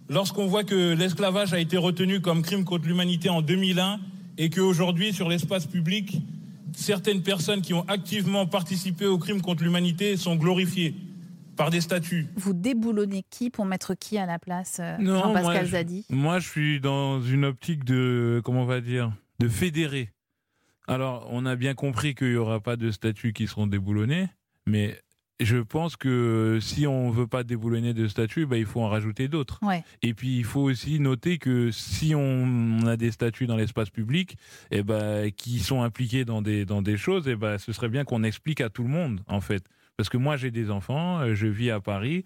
[0.08, 4.00] lorsqu'on voit que l'esclavage a été retenu comme crime contre l'humanité en 2001
[4.38, 6.18] et qu'aujourd'hui, sur l'espace public,
[6.74, 10.94] certaines personnes qui ont activement participé au crime contre l'humanité sont glorifiées
[11.56, 12.28] par des statuts.
[12.36, 16.06] Vous déboulonnez qui pour mettre qui à la place, euh, Non, Jean-Pascal moi, je- Zadi?
[16.08, 20.10] Moi, je suis dans une optique de, comment on va dire, de fédérer.
[20.88, 24.28] Alors, on a bien compris qu'il n'y aura pas de statuts qui seront déboulonnés,
[24.66, 24.98] mais
[25.44, 29.28] je pense que si on veut pas déboulonner de statuts, bah, il faut en rajouter
[29.28, 29.58] d'autres.
[29.62, 29.82] Ouais.
[30.02, 34.36] Et puis, il faut aussi noter que si on, a des statuts dans l'espace public,
[34.70, 38.04] eh ben, qui sont impliqués dans des, dans des choses, eh ben, ce serait bien
[38.04, 39.64] qu'on explique à tout le monde, en fait.
[39.96, 42.24] Parce que moi, j'ai des enfants, euh, je vis à Paris.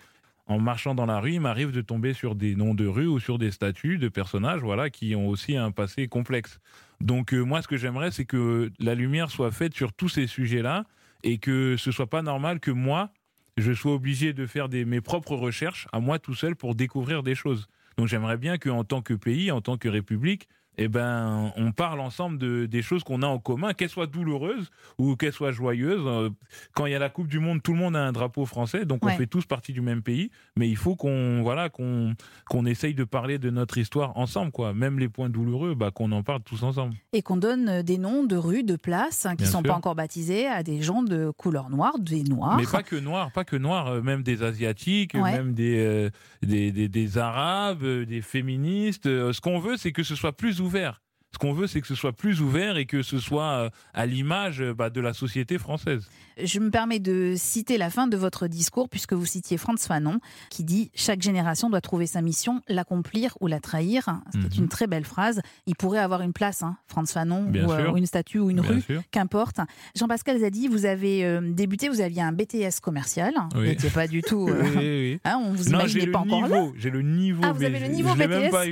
[0.49, 3.19] En marchant dans la rue, il m'arrive de tomber sur des noms de rue ou
[3.19, 6.61] sur des statuts de personnages, voilà, qui ont aussi un passé complexe.
[7.01, 10.27] Donc, euh, moi, ce que j'aimerais, c'est que la lumière soit faite sur tous ces
[10.27, 10.85] sujets-là
[11.23, 13.11] et que ce soit pas normal que moi,
[13.57, 17.35] je sois obligé de faire mes propres recherches à moi tout seul pour découvrir des
[17.35, 17.69] choses.
[17.97, 20.49] Donc j'aimerais bien qu'en tant que pays, en tant que république,
[20.79, 24.71] eh ben, on parle ensemble de, des choses qu'on a en commun, qu'elles soient douloureuses
[24.99, 26.03] ou qu'elles soient joyeuses.
[26.07, 26.31] Euh,
[26.75, 28.85] Quand il y a la Coupe du Monde, tout le monde a un drapeau français,
[28.85, 29.13] donc Ouais.
[29.15, 30.31] on fait tous partie du même pays.
[30.57, 32.15] Mais il faut qu'on voilà qu'on
[32.49, 34.73] qu'on essaye de parler de notre histoire ensemble, quoi.
[34.75, 36.95] Même les points douloureux, bah, qu'on en parle tous ensemble.
[37.13, 39.69] Et qu'on donne euh, des noms de rues, de places hein, qui ne sont sûr.
[39.69, 42.57] pas encore baptisés à des gens de couleur noire, des noirs.
[42.57, 45.33] Mais pas que noirs, pas que noirs, euh, même des asiatiques, Ouais.
[45.33, 46.11] même des, euh,
[46.43, 49.05] des, des, des arabes, des féministes.
[49.07, 51.06] Ce qu'on veut, c'est que ce soit plus ouvert.
[51.35, 54.07] Ce qu'on veut, c'est que ce soit plus ouvert et que ce soit euh, à
[54.07, 56.09] l'image euh, bah, de la société française.
[56.43, 60.19] Je me permets de citer la fin de votre discours, puisque vous citiez Franz Fanon,
[60.51, 64.21] qui dit Chaque génération doit trouver sa mission, l'accomplir ou la trahir.
[64.33, 64.63] C'était Mhm.
[64.65, 65.41] une très belle phrase.
[65.67, 68.61] Il pourrait avoir une place, hein, Franz Fanon, ou, euh, ou une statue ou une
[68.61, 69.59] Bien rue, qu'importe.
[69.95, 73.35] Jean-Pascal Zadi, vous avez euh, débuté, vous aviez un BTS commercial.
[73.55, 73.69] Vous Oui.
[73.69, 74.49] n'étiez pas du tout.
[74.49, 74.77] euh, Oui,
[75.13, 76.49] oui, hein, on vous Non, j'ai le pas encore là.
[76.49, 77.43] niveau, j'ai le niveau.
[77.45, 78.51] Ah, vous mais avez le niveau BTS?
[78.51, 78.65] pas.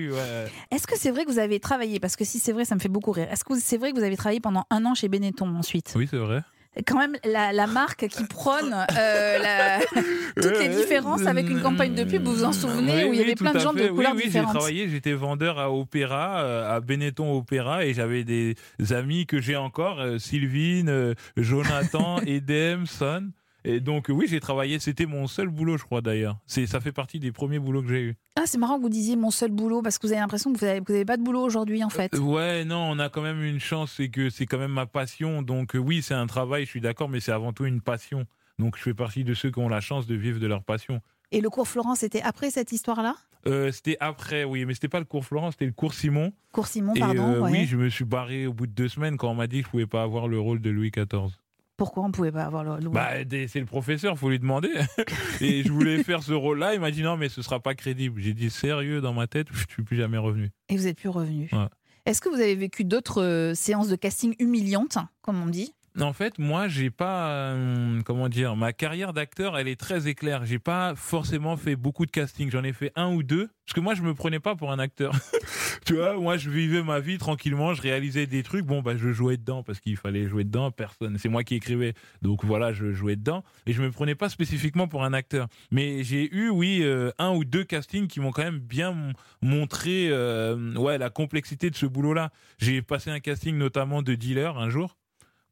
[0.71, 1.99] Est-ce que c'est vrai que vous avez travaillé?
[2.01, 3.27] Parce que si c'est vrai, ça me fait beaucoup rire.
[3.31, 5.93] Est-ce que c'est vrai que vous avez travaillé pendant un an chez Benetton ensuite?
[5.97, 6.43] Oui, c'est vrai.
[6.89, 9.79] Quand même, la, la marque qui prône euh, la-
[10.43, 13.17] toutes les différences avec une campagne de pub, vous vous en souvenez, Oui, où il
[13.17, 13.85] y oui, avait plein de gens fait.
[13.85, 14.49] de couleurs oui, oui, différentes.
[14.53, 18.57] J'ai travaillé, j'étais vendeur à Opéra, euh, à Benetton Opéra, et j'avais des
[18.91, 23.31] amis que j'ai encore, euh, Sylvine, Jonathan, Edem, Son.
[23.67, 26.39] Et donc, oui, j'ai travaillé, c'était mon seul boulot, je crois d'ailleurs.
[26.47, 28.17] C'est, ça fait partie des premiers boulots que j'ai eu.
[28.37, 30.59] Ah, c'est marrant que vous disiez mon seul boulot, parce que vous avez l'impression que
[30.59, 32.15] vous n'avez pas de boulot aujourd'hui, en fait.
[32.15, 34.85] Euh, Ouais, non, on a quand même une chance, c'est que c'est quand même ma
[34.87, 35.41] passion.
[35.41, 38.27] Donc, euh, oui, c'est un travail, je suis d'accord, mais c'est avant tout une passion.
[38.59, 41.01] Donc, je fais partie de ceux qui ont la chance de vivre de leur passion.
[41.33, 43.17] Et le cours Florent, c'était après cette histoire-là?
[43.47, 46.33] Euh, c'était après, oui, mais c'était pas le cours Florent, c'était le cours Simon.
[46.53, 47.29] Cours Simon, Et pardon.
[47.33, 47.51] euh, ouais.
[47.51, 49.67] oui, je me suis barré au bout de deux semaines quand on m'a dit que
[49.67, 51.31] je pouvais pas avoir le rôle de Louis XIV.
[51.77, 52.79] Pourquoi on ne pouvait pas avoir le.
[52.83, 54.71] le- Bah, des- c'est le professeur, faut lui demander.
[55.41, 58.21] et je voulais faire ce rôle-là, il m'a dit non, mais ce sera pas crédible.
[58.21, 60.51] J'ai dit sérieux dans ma tête, je suis plus jamais revenu.
[60.69, 61.49] Et vous n'êtes plus revenu.
[61.53, 61.67] Ouais.
[62.07, 65.75] Est-ce que vous avez vécu d'autres euh, séances de casting humiliantes, comme on dit?
[66.01, 70.45] En fait, moi, j'ai pas, euh, comment dire, ma carrière d'acteur, elle est très éclair.
[70.45, 72.51] J'ai pas forcément fait beaucoup de casting.
[72.51, 74.81] J'en ai fait un ou deux, parce que moi, je me prenais pas pour un
[74.81, 75.13] acteur.
[75.87, 78.67] tu vois, moi, je vivais ma vie tranquillement, je réalisais des trucs.
[78.67, 80.73] Bon, bah, je jouais dedans parce qu'il fallait jouer dedans.
[80.73, 83.45] Personne, c'est moi qui écrivais, donc voilà, je jouais dedans.
[83.67, 85.47] Et je me prenais pas spécifiquement pour un acteur.
[85.71, 90.09] Mais j'ai eu, oui, euh, un ou deux castings qui m'ont quand même bien montré,
[90.11, 92.33] euh, ouais, la complexité de ce boulot-là.
[92.59, 94.97] J'ai passé un casting notamment de dealer un jour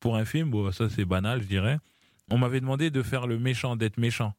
[0.02, 1.78] pour un film, bon, ça c'est banal, je dirais.
[2.30, 4.34] On m'avait demandé de faire le méchant, d'être méchant.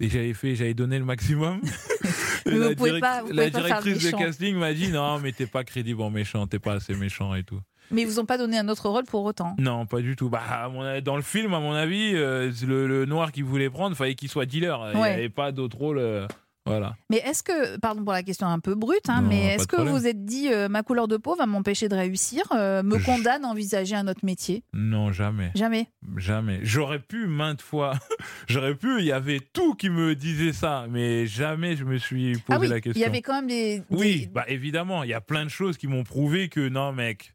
[0.00, 1.60] Et j'avais fait, j'avais donné le maximum.
[2.46, 4.88] Mais vous pouvez pas- vous la pouvez pas faire le directrice de casting m'a dit
[4.88, 7.60] non, mais t'es pas crédible en méchant, t'es pas assez méchant et tout.
[7.92, 9.54] Mais ils vous ont pas donné un autre rôle pour autant.
[9.58, 10.28] Non, pas du tout.
[10.28, 10.68] Bah,
[11.04, 14.28] dans le film, à mon avis, euh, le, le noir qu'il voulait prendre, fallait qu'il
[14.30, 14.90] soit dealer.
[14.94, 15.98] Il n'y avait pas d'autre rôle.
[15.98, 16.26] euh,
[16.64, 16.96] voilà.
[17.10, 19.76] Mais est-ce que, pardon pour la question un peu brute, hein, Non, mais est-ce que
[19.76, 19.96] problème.
[19.96, 23.44] vous êtes dit euh, ma couleur de peau va m'empêcher de réussir, euh, me condamne
[23.44, 24.62] à envisager un autre métier?
[24.72, 25.50] Non, jamais.
[25.56, 25.88] Jamais.
[26.16, 26.60] Jamais.
[26.62, 27.94] J'aurais pu maintes fois.
[28.48, 29.00] J'aurais pu.
[29.00, 32.58] Il y avait tout qui me disait ça, mais jamais je me suis posé ah
[32.60, 33.00] oui, la question.
[33.00, 33.82] il y avait quand même des.
[33.90, 36.92] Oui, des- bah évidemment, il y a plein de choses qui m'ont prouvé que non,
[36.92, 37.34] mec,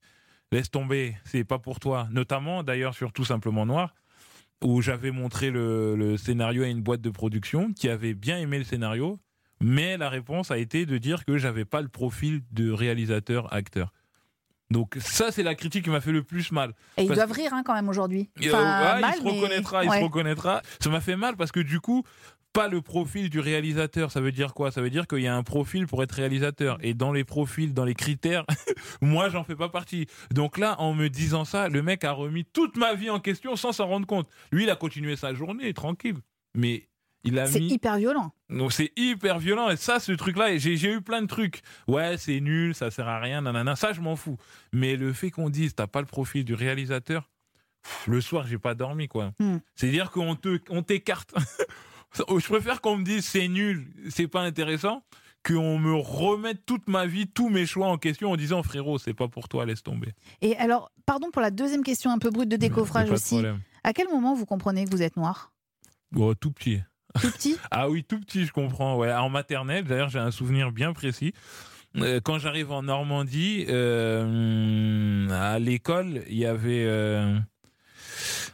[0.54, 2.08] laisse tomber, c'est pas pour toi.
[2.12, 3.94] Notamment, d'ailleurs, sur Tout simplement Noir,
[4.64, 8.58] où j'avais montré le, le scénario à une boîte de production qui avait bien aimé
[8.58, 9.20] le scénario,
[9.62, 13.94] mais la réponse a été de dire que j'avais pas le profil de réalisateur-acteur.
[14.70, 16.74] Donc ça, c'est la critique qui m'a fait le plus mal.
[16.98, 18.30] Et ils Parce doivent rire hein, quand même aujourd'hui.
[18.44, 20.00] euh, Enfin, ouais, mal, il se mais- reconnaîtra, il ouais.
[20.00, 20.62] se reconnaîtra.
[20.82, 22.04] Ça m'a fait mal parce que du coup,
[22.58, 24.12] pas le profil du réalisateur.
[24.12, 24.72] Ça veut dire quoi?
[24.72, 26.80] Ça veut dire qu'il y a un profil pour être réalisateur.
[26.82, 28.46] Et dans les profils, dans les critères,
[29.02, 30.08] moi, j'en fais pas partie.
[30.34, 33.56] Donc là, en me disant ça, le mec a remis toute ma vie en question
[33.56, 34.28] sans s'en rendre compte.
[34.52, 36.16] Lui, il a continué sa journée tranquille.
[36.56, 36.88] Mais
[37.24, 37.74] il a C'est mis.
[37.74, 38.32] hyper violent.
[38.50, 41.62] Donc c'est hyper violent et ça ce truc là j'ai j'ai eu plein de trucs
[41.90, 44.38] ouais c'est nul ça sert à rien nanana ça je m'en fous
[44.72, 47.30] mais le fait qu'on dise t'as pas le profil du réalisateur
[48.08, 49.58] le soir j'ai pas dormi quoi Hmm.
[49.76, 51.34] c'est à dire qu'on te on t'écarte
[52.16, 55.04] je préfère qu'on me dise c'est nul c'est pas intéressant
[55.46, 59.14] qu'on me remette toute ma vie tous mes choix en question en disant frérot c'est
[59.14, 62.50] pas pour toi laisse tomber Et alors, pardon pour la deuxième question un peu brute
[62.50, 63.42] de décoffrage de aussi.
[63.84, 65.54] À quel moment vous comprenez que vous êtes noir?
[66.16, 66.82] Oh, tout petit
[67.22, 67.56] Tout petit?
[67.72, 68.98] Ah oui, tout petit, je comprends.
[68.98, 71.34] Ouais, en maternelle, d'ailleurs, j'ai un souvenir bien précis.
[71.98, 76.84] Euh, quand j'arrive en Normandie, euh, à l'école, il y avait.
[76.86, 77.40] euh,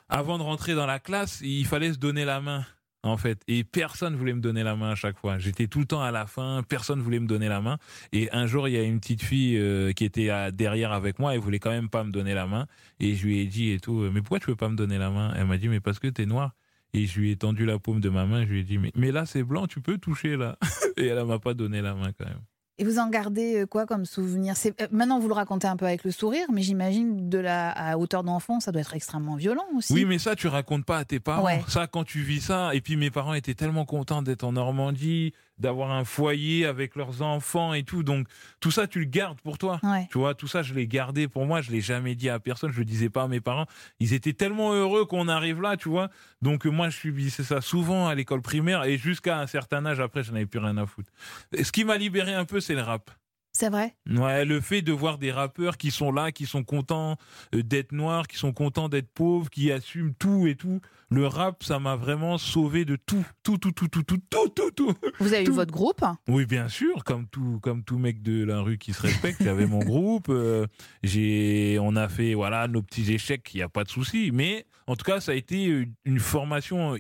[0.09, 2.65] avant de rentrer dans la classe, il fallait se donner la main,
[3.03, 3.41] en fait.
[3.47, 5.37] Et personne voulait me donner la main à chaque fois.
[5.37, 7.77] J'étais tout le temps à la fin, personne voulait me donner la main.
[8.11, 11.33] Et un jour, il y a une petite fille euh, qui était derrière avec moi,
[11.35, 12.67] elle voulait quand même pas me donner la main.
[12.99, 15.09] Et je lui ai dit et tout, mais pourquoi tu veux pas me donner la
[15.09, 15.33] main?
[15.35, 16.53] Elle m'a dit, mais parce que t'es noir.
[16.95, 18.91] Et je lui ai tendu la paume de ma main, je lui ai dit, mais,
[18.95, 20.57] mais là c'est blanc, tu peux toucher là.
[20.97, 22.41] Et elle m'a pas donné la main quand même.
[22.79, 24.57] Et vous en gardez euh, quoi comme souvenir?
[24.57, 27.69] C'est euh, Maintenant, vous le racontez un peu avec le sourire, mais j'imagine de la
[27.69, 29.93] à hauteur d'enfant, ça doit être extrêmement violent aussi.
[29.93, 31.45] Oui, mais ça, tu racontes pas à tes parents.
[31.45, 31.63] Ouais.
[31.67, 35.33] Ça, quand tu vis ça, et puis mes parents étaient tellement contents d'être en Normandie,
[35.57, 38.03] d'avoir un foyer avec leurs enfants et tout.
[38.03, 38.27] Donc,
[38.59, 39.79] tout ça, tu le gardes pour toi.
[39.83, 40.07] Ouais.
[40.11, 41.61] Tu vois, tout ça, je l'ai gardé pour moi.
[41.61, 42.71] Je l'ai jamais dit à personne.
[42.71, 43.65] Je le disais pas à mes parents.
[43.99, 46.09] Ils étaient tellement heureux qu'on arrive là, tu vois.
[46.41, 49.99] Donc, euh, moi, je subissais ça souvent à l'école primaire et jusqu'à un certain âge.
[49.99, 51.11] Après, je n'avais plus rien à foutre.
[51.55, 53.11] Et Ce qui m'a libéré un peu, c'est le rap.
[53.55, 57.17] C'est vrai Ouais, le fait de voir des rappeurs qui sont là, qui sont contents
[57.53, 60.81] euh, d'être noirs, qui sont contents d'être pauvres, qui assument tout et tout.
[61.11, 64.71] Le rap, ça m'a vraiment sauvé de tout, tout, tout, tout, tout, tout, tout, tout,
[64.71, 64.93] tout.
[65.19, 68.61] Vous avez eu votre groupe Oui, bien sûr, comme tout, comme tout mec de la
[68.61, 69.43] rue qui se respecte.
[69.43, 70.65] J'avais mon groupe, euh,
[71.03, 74.31] j'ai, on a fait voilà nos petits échecs, il n'y a pas de souci.
[74.33, 76.97] Mais en tout cas, ça a été euh, une formation.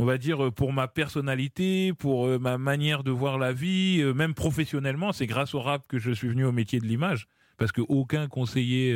[0.00, 3.98] On va dire euh, pour ma personnalité, pour euh, ma manière de voir la vie,
[4.00, 7.26] euh, même professionnellement, c'est grâce au rap que je suis venu au métier de l'image,
[7.56, 8.94] parce que aucun conseiller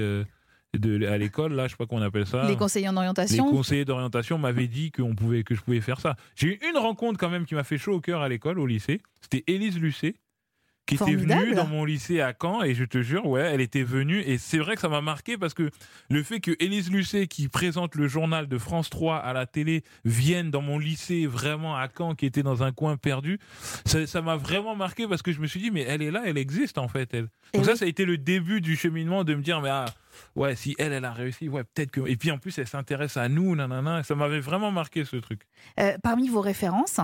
[0.75, 2.47] de, à l'école, là, je sais pas qu'on appelle ça.
[2.47, 6.15] Les conseillers en Les conseillers d'orientation m'avaient dit qu'on pouvait, que je pouvais faire ça.
[6.37, 8.67] J'ai eu une rencontre quand même qui m'a fait chaud au cœur à l'école, au
[8.67, 9.01] lycée.
[9.21, 10.15] C'était Élise Lucet,
[10.87, 12.63] qui était venue dans mon lycée à Caen.
[12.63, 14.21] Et je te jure, ouais, elle était venue.
[14.21, 15.71] Et c'est vrai que ça m'a marqué parce que
[16.11, 19.85] le fait que Élise Lucet, qui présente le journal de France 3 à la télé,
[20.05, 23.39] vienne dans mon lycée vraiment à Caen, qui était dans un coin perdu,
[23.85, 26.39] ça m'a vraiment marqué parce que je me suis dit, mais elle est là, elle
[26.39, 27.29] existe en fait, elle.
[27.53, 29.87] Et Donc ça, ça a été le début du cheminement de me dire, mais ah,
[30.37, 32.01] ouais, si elle, elle a réussi, ouais, peut-être que.
[32.07, 34.03] Et puis en plus, elle s'intéresse à nous, nanana.
[34.03, 35.43] Ça m'avait vraiment marqué ce truc.
[35.79, 37.01] Euh, Parmi vos références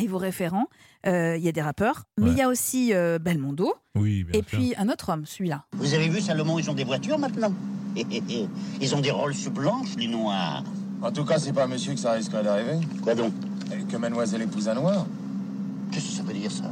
[0.00, 0.66] et vos référents,
[1.06, 4.40] euh, il y a des rappeurs, mais il y a aussi euh, Belmondo, Oui, bien
[4.40, 4.58] et sûr.
[4.58, 5.64] puis un autre homme, celui-là.
[5.72, 7.52] Vous avez vu, Salomon, ils ont des voitures maintenant
[8.80, 10.64] Ils ont des Rolls blanches, les noirs.
[11.02, 12.78] En tout cas, c'est pas monsieur que ça risquerait d'arriver.
[13.02, 13.32] Quoi donc?
[13.90, 15.06] Que mademoiselle épouse un noir.
[15.90, 16.70] Qu'est-ce que ça veut dire, ça?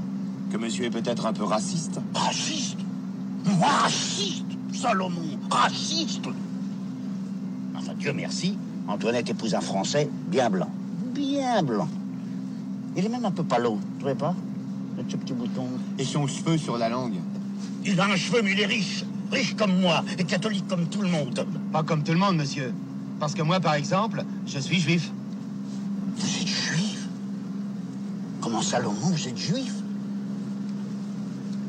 [0.51, 2.01] Que monsieur est peut-être un peu raciste.
[2.15, 2.79] Raciste?
[3.45, 6.25] Moi, raciste Salomon, raciste
[7.77, 8.57] Enfin, Dieu merci,
[8.89, 10.71] Antoinette épouse un Français bien blanc.
[11.15, 11.89] Bien blanc.
[12.97, 14.35] Il est même un peu palo, tu trouvez pas
[14.99, 15.67] Avec ce petit bouton.
[15.99, 17.15] Et son cheveu sur la langue.
[17.85, 19.05] Il a un cheveu, mais il est riche.
[19.31, 21.47] Riche comme moi, et catholique comme tout le monde.
[21.73, 22.73] Pas comme tout le monde, monsieur.
[23.21, 25.13] Parce que moi, par exemple, je suis juif.
[26.17, 27.09] Vous êtes juif?
[28.41, 29.73] Comment Salomon, vous êtes juif?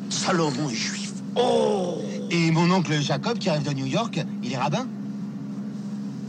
[0.09, 1.13] Salomon est juif.
[1.35, 1.99] Oh
[2.31, 4.87] Et mon oncle Jacob, qui arrive de New York, il est rabbin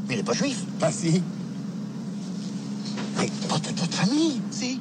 [0.09, 0.65] Mais il n'est pas juif.
[0.79, 1.23] Pas si.
[3.23, 4.41] Mais pas de toute famille.
[4.51, 4.81] Si.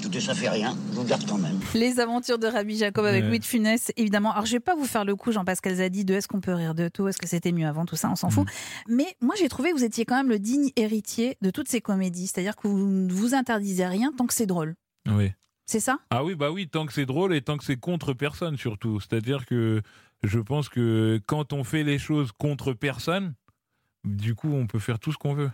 [0.00, 1.60] Tout ça fait rien, je vous garde quand même.
[1.74, 3.28] Les aventures de Rabbi Jacob avec Ouais.
[3.28, 4.32] Louis de Funès, évidemment.
[4.32, 6.74] Alors, je vais pas vous faire le coup, Jean-Pascal Zadi, de est-ce qu'on peut rire
[6.74, 8.48] de tout, est-ce que c'était mieux avant, tout ça, on s'en fout.
[8.88, 11.82] Mais moi, j'ai trouvé que vous étiez quand même le digne héritier de toutes ces
[11.82, 12.26] comédies.
[12.26, 14.74] C'est-à-dire que vous ne vous interdisez rien tant que c'est drôle.
[15.06, 15.32] Oui.
[15.66, 15.98] C'est ça?
[16.10, 19.00] Ah oui, bah oui, tant que c'est drôle et tant que c'est contre personne surtout.
[19.00, 19.82] C'est-à-dire que
[20.22, 23.34] je pense que quand on fait les choses contre personne,
[24.16, 25.50] du coup, on peut faire tout ce qu'on veut.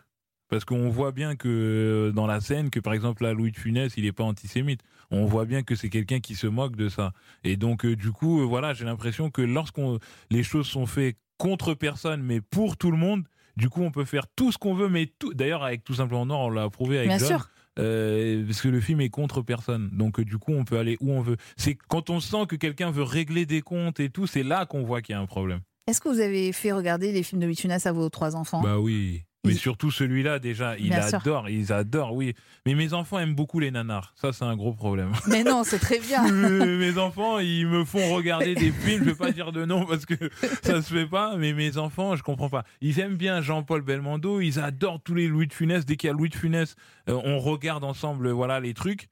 [0.48, 3.56] Parce qu'on voit bien que euh, dans la scène, que par exemple là, Louis de
[3.56, 4.82] Funès, il n'est pas antisémite.
[5.10, 7.12] On voit bien que c'est quelqu'un qui se moque de ça.
[7.44, 9.98] Et donc, euh, du coup, euh, voilà, j'ai l'impression que lorsqu'on
[10.30, 13.24] les choses sont faites contre personne, mais pour tout le monde,
[13.56, 14.88] du coup, on peut faire tout ce qu'on veut.
[14.88, 17.28] Mais tout, d'ailleurs, avec tout simplement Nord, on l'a approuvé avec Bien John.
[17.28, 17.48] sûr.
[17.78, 19.88] euh, parce que le film est contre personne.
[19.94, 21.36] Donc euh, du coup, on peut aller où on veut.
[21.56, 24.82] C'est quand on sent que quelqu'un veut régler des comptes et tout, c'est là qu'on
[24.84, 25.60] voit qu'il y a un problème.
[25.86, 28.36] Est-ce que vous avez fait regarder les films de Louis de Funès à vos trois
[28.36, 28.62] enfants?
[28.62, 29.24] Bah oui.
[29.44, 32.34] Mais surtout celui-là déjà, il adore, ils adorent, oui.
[32.64, 35.12] Mais mes enfants aiment beaucoup les nanars, ça c'est un gros problème.
[35.28, 36.26] Mais non, c'est très bien.
[36.32, 39.04] Mes enfants, ils me font regarder des films.
[39.04, 40.14] Je vais pas dire de nom parce que
[40.62, 41.36] ça se fait pas.
[41.36, 42.64] Mais mes enfants, je comprends pas.
[42.80, 44.40] Ils aiment bien Jean-Paul Belmondo.
[44.40, 45.84] Ils adorent tous les Louis de Funès.
[45.84, 46.74] Dès qu'il y a Louis de Funès,
[47.10, 49.08] euh, on regarde ensemble, voilà les trucs.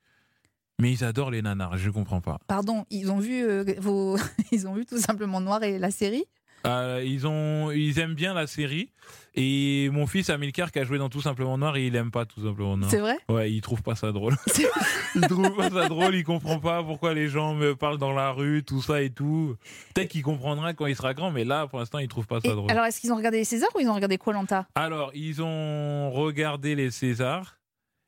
[0.81, 1.77] Mais ils adorent les nanars.
[1.77, 2.39] Je comprends pas.
[2.47, 4.17] Pardon, ils ont vu euh, vos,
[4.51, 6.25] ils ont vu tout simplement Noir et la série?
[6.67, 8.91] Euh, ils ont, ils aiment bien la série.
[9.35, 12.45] Et mon fils Amilcar qui a joué dans Tout simplement Noir, il aime pas Tout
[12.45, 12.91] simplement Noir.
[12.91, 13.17] C'est vrai?
[13.29, 14.37] Ouais, il trouve pas ça drôle.
[15.15, 16.15] il trouve pas ça drôle.
[16.15, 19.57] Il comprend pas pourquoi les gens me parlent dans la rue, tout ça et tout.
[19.95, 22.49] Peut-être qu'il comprendra quand il sera grand, mais là, pour l'instant, il trouve pas ça
[22.49, 22.71] Et drôle.
[22.71, 26.11] alors, est-ce qu'ils ont regardé les Césars ou ils ont regardé Koh-Lanta Alors, ils ont
[26.11, 27.59] regardé les Césars.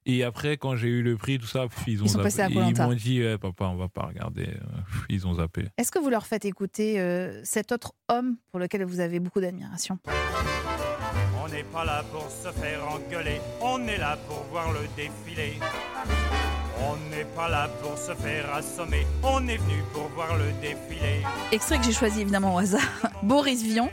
[0.06, 2.24] Et après, quand j'ai eu le prix, tout ça, pff, ils ont Ils sont zappé.
[2.24, 4.44] passés à Ils m'ont dit, eh, papa, on va pas regarder.
[4.48, 5.64] Euh, pff, Ils ont zappé.
[5.78, 9.40] Est-ce que vous leur faites écouter euh, cet autre homme pour lequel vous avez beaucoup
[9.40, 9.98] d'admiration?
[11.42, 15.54] On n'est pas là pour se faire engueuler, on est là pour voir le défilé.
[16.80, 21.22] On n'est pas là pour se faire assommer, on est venu pour voir le défilé.
[21.52, 22.82] Extrait que j'ai choisi évidemment au hasard.
[23.22, 23.90] Boris Vian.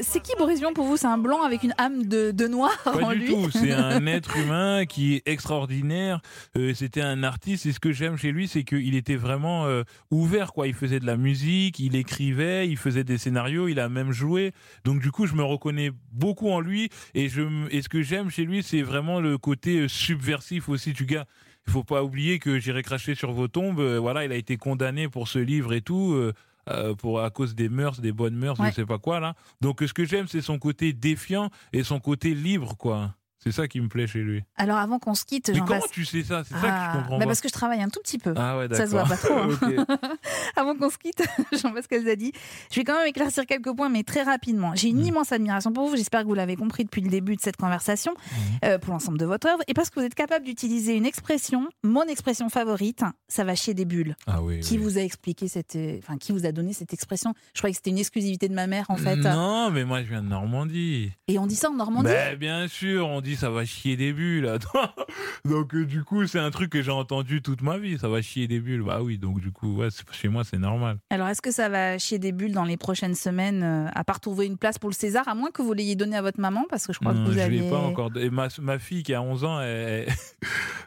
[0.00, 0.96] C'est qui Boris Vian pour vous?
[0.96, 3.28] C'est un blanc avec une âme de, de noir Pas en du lui?
[3.28, 3.50] tout.
[3.50, 6.20] C'est un être humain qui est extraordinaire.
[6.56, 7.64] Euh, C'était un artiste.
[7.66, 10.52] Et ce que j'aime chez lui, c'est qu'il était vraiment euh, ouvert.
[10.52, 10.66] Quoi.
[10.66, 14.52] Il faisait de la musique, il écrivait, il faisait des scénarios, il a même joué.
[14.84, 16.90] Donc du coup, je me reconnais beaucoup en lui.
[17.14, 20.92] Et, je, et ce que j'aime chez lui, c'est vraiment le côté euh, subversif aussi
[20.92, 21.24] du gars.
[21.66, 23.80] Il faut pas oublier que j'irai cracher sur vos tombes.
[23.80, 26.12] Euh, voilà, il a été condamné pour ce livre et tout.
[26.14, 26.32] euh,
[26.68, 28.70] euh, pour à cause des mœurs, des bonnes mœurs, Ouais.
[28.70, 29.34] je sais pas quoi là.
[29.60, 33.14] Donc ce que j'aime, c'est son côté défiant et son côté libre, quoi.
[33.46, 34.42] C'est ça qui me plaît chez lui.
[34.56, 35.88] Alors avant qu'on se quitte, Mais comment passe.
[35.92, 36.42] tu sais ça?
[36.42, 37.26] C'est ça que Ah, je comprends bah pas.
[37.28, 38.34] parce que je travaille un tout petit peu.
[38.36, 39.34] Ah ouais, Ça se voit pas trop.
[39.34, 39.86] hein.
[40.56, 41.22] Avant qu'on se quitte,
[41.62, 42.32] Jean-Pascal Zadi,
[42.72, 44.72] je vais quand même éclaircir quelques points, mais très rapidement.
[44.74, 44.98] J'ai Mm.
[44.98, 45.94] une immense admiration pour vous.
[45.96, 48.64] J'espère que vous l'avez compris depuis le début de cette conversation, Mm.
[48.64, 51.68] euh, pour l'ensemble de votre œuvre, et parce que vous êtes capable d'utiliser une expression,
[51.84, 54.16] mon expression favorite, ça va chier des bulles.
[54.26, 54.58] Ah oui.
[54.58, 57.32] Qui vous a expliqué cette, euh, enfin, qui vous a donné cette expression?
[57.54, 59.14] Je croyais que c'était une exclusivité de ma mère, en fait.
[59.16, 61.12] Non, mais moi je viens de Normandie.
[61.28, 62.08] Et on dit ça en Normandie?
[62.08, 64.58] Ben, bien sûr, on dit ça va chier des bulles.
[65.44, 67.98] Donc euh, du coup, c'est un truc que j'ai entendu toute ma vie.
[67.98, 68.82] Ça va chier des bulles.
[68.82, 70.98] Bah oui, donc du coup, ouais, chez moi c'est normal.
[71.10, 74.20] Alors, est-ce que ça va chier des bulles dans les prochaines semaines, euh, à part
[74.20, 76.64] trouver une place pour le César, à moins que vous l'ayez donné à votre maman,
[76.68, 77.60] parce que je crois Non, que vous je aviez.
[77.60, 78.10] l'ai pas encore.
[78.16, 80.06] Et ma, ma fille qui a 11 ans, elle,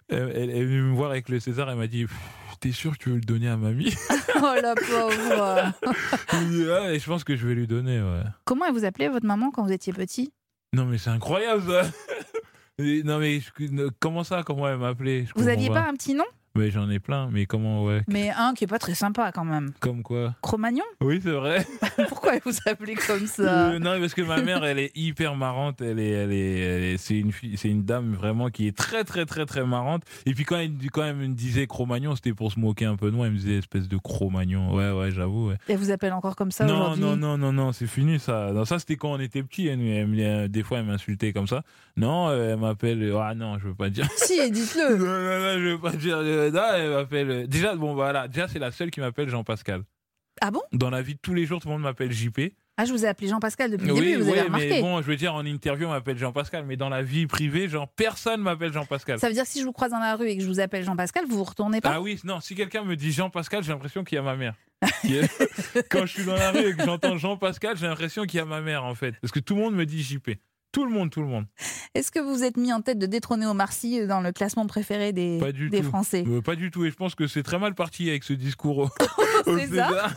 [0.09, 1.69] elle, elle est venue me voir avec le César.
[1.69, 2.05] Elle m'a dit.
[2.61, 3.95] T'es sûr que tu veux le donner à mamie
[4.35, 5.73] oh la pauvre
[6.33, 8.23] J'ai dit, Ah, et Je pense que je vais lui donner, ouais.
[8.43, 10.33] Comment elle vous appelait votre maman quand vous étiez petit?
[10.73, 11.89] Non, mais c'est incroyable ça
[12.79, 16.23] Non, mais je- comment ça Comment elle m'appelait Vous aviez pas un petit nom?
[16.59, 19.45] Mais j'en ai plein, mais comment, ouais Mais un qui est pas très sympa quand
[19.45, 19.71] même.
[19.79, 20.83] Comme quoi Cro-Magnon?
[21.01, 21.65] Oui, c'est vrai.
[22.09, 23.69] Pourquoi elle vous appelait comme ça?
[23.71, 25.81] Euh, non, parce que ma mère, elle est hyper marrante.
[25.81, 28.75] Elle est, elle est, elle est- c'est une fille, c'est une dame vraiment qui est
[28.75, 30.03] très, très, très, très marrante.
[30.25, 33.09] Et puis quand elle, quand elle me disait Cro-Magnon, c'était pour se moquer un peu
[33.11, 33.27] de moi.
[33.27, 34.73] Elle me disait espèce de Cro-Magnon.
[34.75, 35.49] Ouais, ouais, j'avoue.
[35.49, 35.57] ouais.
[35.67, 37.03] Elle vous appelle encore comme ça Non, aujourd'hui?
[37.05, 38.51] non, non, non, non, c'est fini ça.
[38.53, 39.67] Non, ça c'était quand on était petit.
[39.67, 41.63] Elle, elle me- des fois, elle m'insultait comme ça.
[41.97, 43.13] Non, euh, elle m'appelle.
[43.21, 44.07] Ah non, je veux pas dire.
[44.17, 44.97] Si, dites-le.
[44.97, 46.48] non, non, non, je veux pas dire.
[46.55, 47.47] Elle m'appelle.
[47.47, 48.27] Déjà, bon, voilà.
[48.27, 49.83] Déjà, c'est la seule qui m'appelle Jean-Pascal.
[50.41, 50.61] Ah bon?
[50.71, 52.39] Dans la vie de tous les jours, tout le monde m'appelle JP.
[52.77, 54.69] Ah, je vous ai appelé Jean-Pascal depuis le Oui, début, vous oui, avez remarqué.
[54.69, 57.67] mais bon, je veux dire, en interview, on m'appelle Jean-Pascal, mais dans la vie privée,
[57.67, 59.19] genre, personne m'appelle Jean-Pascal.
[59.19, 60.61] Ça veut dire que si je vous croise dans la rue et que je vous
[60.61, 61.91] appelle Jean-Pascal, vous vous retournez pas?
[61.95, 64.53] Ah oui, non, si quelqu'un me dit Jean-Pascal, j'ai l'impression qu'il y a ma mère.
[65.89, 68.45] Quand je suis dans la rue et que j'entends Jean-Pascal, j'ai l'impression qu'il y a
[68.45, 69.13] ma mère, en fait.
[69.21, 70.31] Parce que tout le monde me dit JP.
[70.71, 71.45] Tout le monde, tout le monde.
[71.95, 74.67] Est-ce que vous vous êtes mis en tête de détrôner Omar Sy dans le classement
[74.67, 75.87] préféré des, Pas du des tout.
[75.87, 76.23] Français?
[76.27, 76.85] Euh, pas du tout.
[76.85, 78.91] Et je pense que c'est très mal parti avec ce discours.
[79.45, 80.09] C'est ça.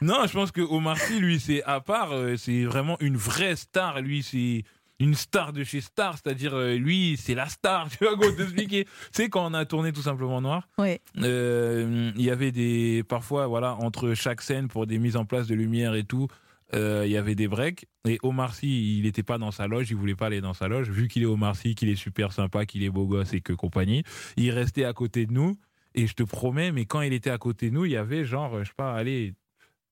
[0.00, 2.12] Non, je pense que Omar Sy, lui, c'est à part.
[2.12, 4.00] euh, C'est vraiment une vraie star.
[4.00, 4.62] Lui, c'est
[5.00, 6.14] une star de chez Star.
[6.14, 7.88] C'est-à-dire, euh, lui, c'est la star.
[7.98, 8.84] Tu vois, t'expliquer?
[8.84, 10.98] Tu sais, quand on a tourné Tout Simplement Noir, Oui.
[11.22, 13.02] euh, il y avait des.
[13.08, 16.28] Parfois, voilà, entre chaque scène, pour des mises en place de lumière et tout,
[16.74, 17.86] euh, il y avait des breaks.
[18.08, 20.68] Et Omar Sy, il n'était pas dans sa loge, il voulait pas aller dans sa
[20.68, 20.90] loge.
[20.90, 23.52] Vu qu'il est Omar Sy, qu'il est super sympa, qu'il est beau gosse et que
[23.52, 24.02] compagnie,
[24.36, 25.56] il restait à côté de nous.
[25.94, 28.24] Et je te promets, mais quand il était à côté de nous, il y avait
[28.24, 29.34] genre, je sais pas, allez,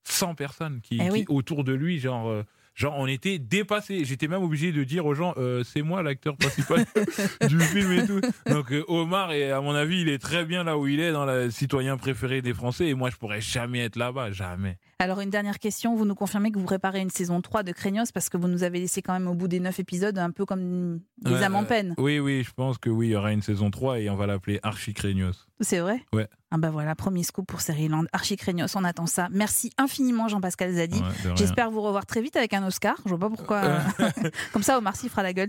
[0.04, 1.24] 100 personnes qui, Eh oui.
[1.28, 2.28] autour de lui, genre.
[2.28, 2.42] euh,
[2.74, 4.06] Genre, on était dépassés.
[4.06, 6.86] J'étais même obligé de dire aux gens, euh, c'est moi l'acteur principal
[7.48, 8.20] du film et tout.
[8.46, 11.12] Donc, euh, Omar, et à mon avis, il est très bien là où il est,
[11.12, 12.86] dans le citoyen préféré des Français.
[12.88, 14.78] Et moi, je pourrais jamais être là-bas, jamais.
[15.02, 15.96] Alors, une dernière question.
[15.96, 18.62] Vous nous confirmez que vous préparez une saison 3 de Craignos parce que vous nous
[18.62, 21.64] avez laissé quand même au bout des 9 épisodes un peu comme des âmes en
[21.64, 21.96] peine.
[21.98, 24.28] Oui, oui, je pense que oui, il y aura une saison 3 et on va
[24.28, 25.48] l'appeler Archie Craignos.
[25.58, 26.28] C'est vrai Ouais.
[26.52, 28.04] Ah bah voilà, premier scoop pour Seriland.
[28.12, 29.26] Archie Craignos, on attend ça.
[29.32, 31.00] Merci infiniment Jean-Pascal Zadi.
[31.00, 31.32] Ouais.
[31.34, 32.94] J'espère vous revoir très vite avec un Oscar.
[33.04, 33.56] Je vois pas pourquoi.
[33.64, 33.78] euh,
[34.52, 35.48] Comme ça, Omar Sy fera la gueule.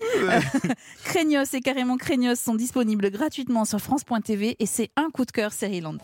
[1.03, 5.51] Craignos et carrément Craignos sont disponibles gratuitement sur France.tv et c'est un coup de cœur
[5.53, 5.97] Seriland.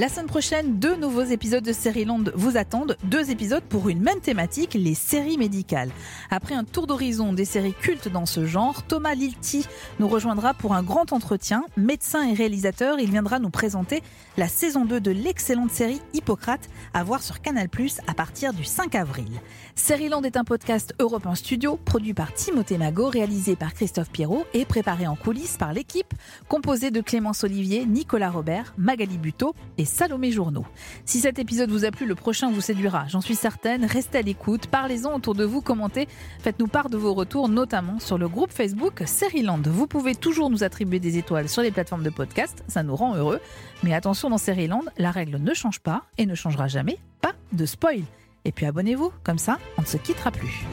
[0.00, 2.96] La semaine prochaine, deux nouveaux épisodes de Série-Land vous attendent.
[3.04, 5.90] Deux épisodes pour une même thématique, les séries médicales.
[6.30, 9.66] Après un tour d'horizon des séries cultes dans ce genre, Thomas Lilti
[9.98, 11.66] nous rejoindra pour un grand entretien.
[11.76, 14.02] Médecin et réalisateur, il viendra nous présenter
[14.38, 17.68] la saison 2 de l'excellente série Hippocrate à voir sur Canal+,
[18.06, 19.28] à partir du 5 avril.
[19.74, 24.46] Série-Land est un podcast Europe 1 Studio, produit par Timothée Magot, réalisé par Christophe Pierrot
[24.54, 26.14] et préparé en coulisses par l'équipe,
[26.48, 30.64] composée de Clémence Olivier, Nicolas Robert, Magali Buteau et Salomé Journeau.
[31.04, 33.84] Si cet épisode vous a plu, le prochain vous séduira, j'en suis certaine.
[33.84, 36.08] Restez à l'écoute, parlez-en autour de vous, commentez,
[36.40, 39.60] faites-nous part de vos retours, notamment sur le groupe Facebook Seriland.
[39.64, 43.14] Vous pouvez toujours nous attribuer des étoiles sur les plateformes de podcast, ça nous rend
[43.16, 43.40] heureux.
[43.82, 46.98] Mais attention, dans Seriland, la règle ne change pas et ne changera jamais.
[47.20, 48.02] Pas de spoil.
[48.44, 50.64] Et puis abonnez-vous, comme ça, on ne se quittera plus.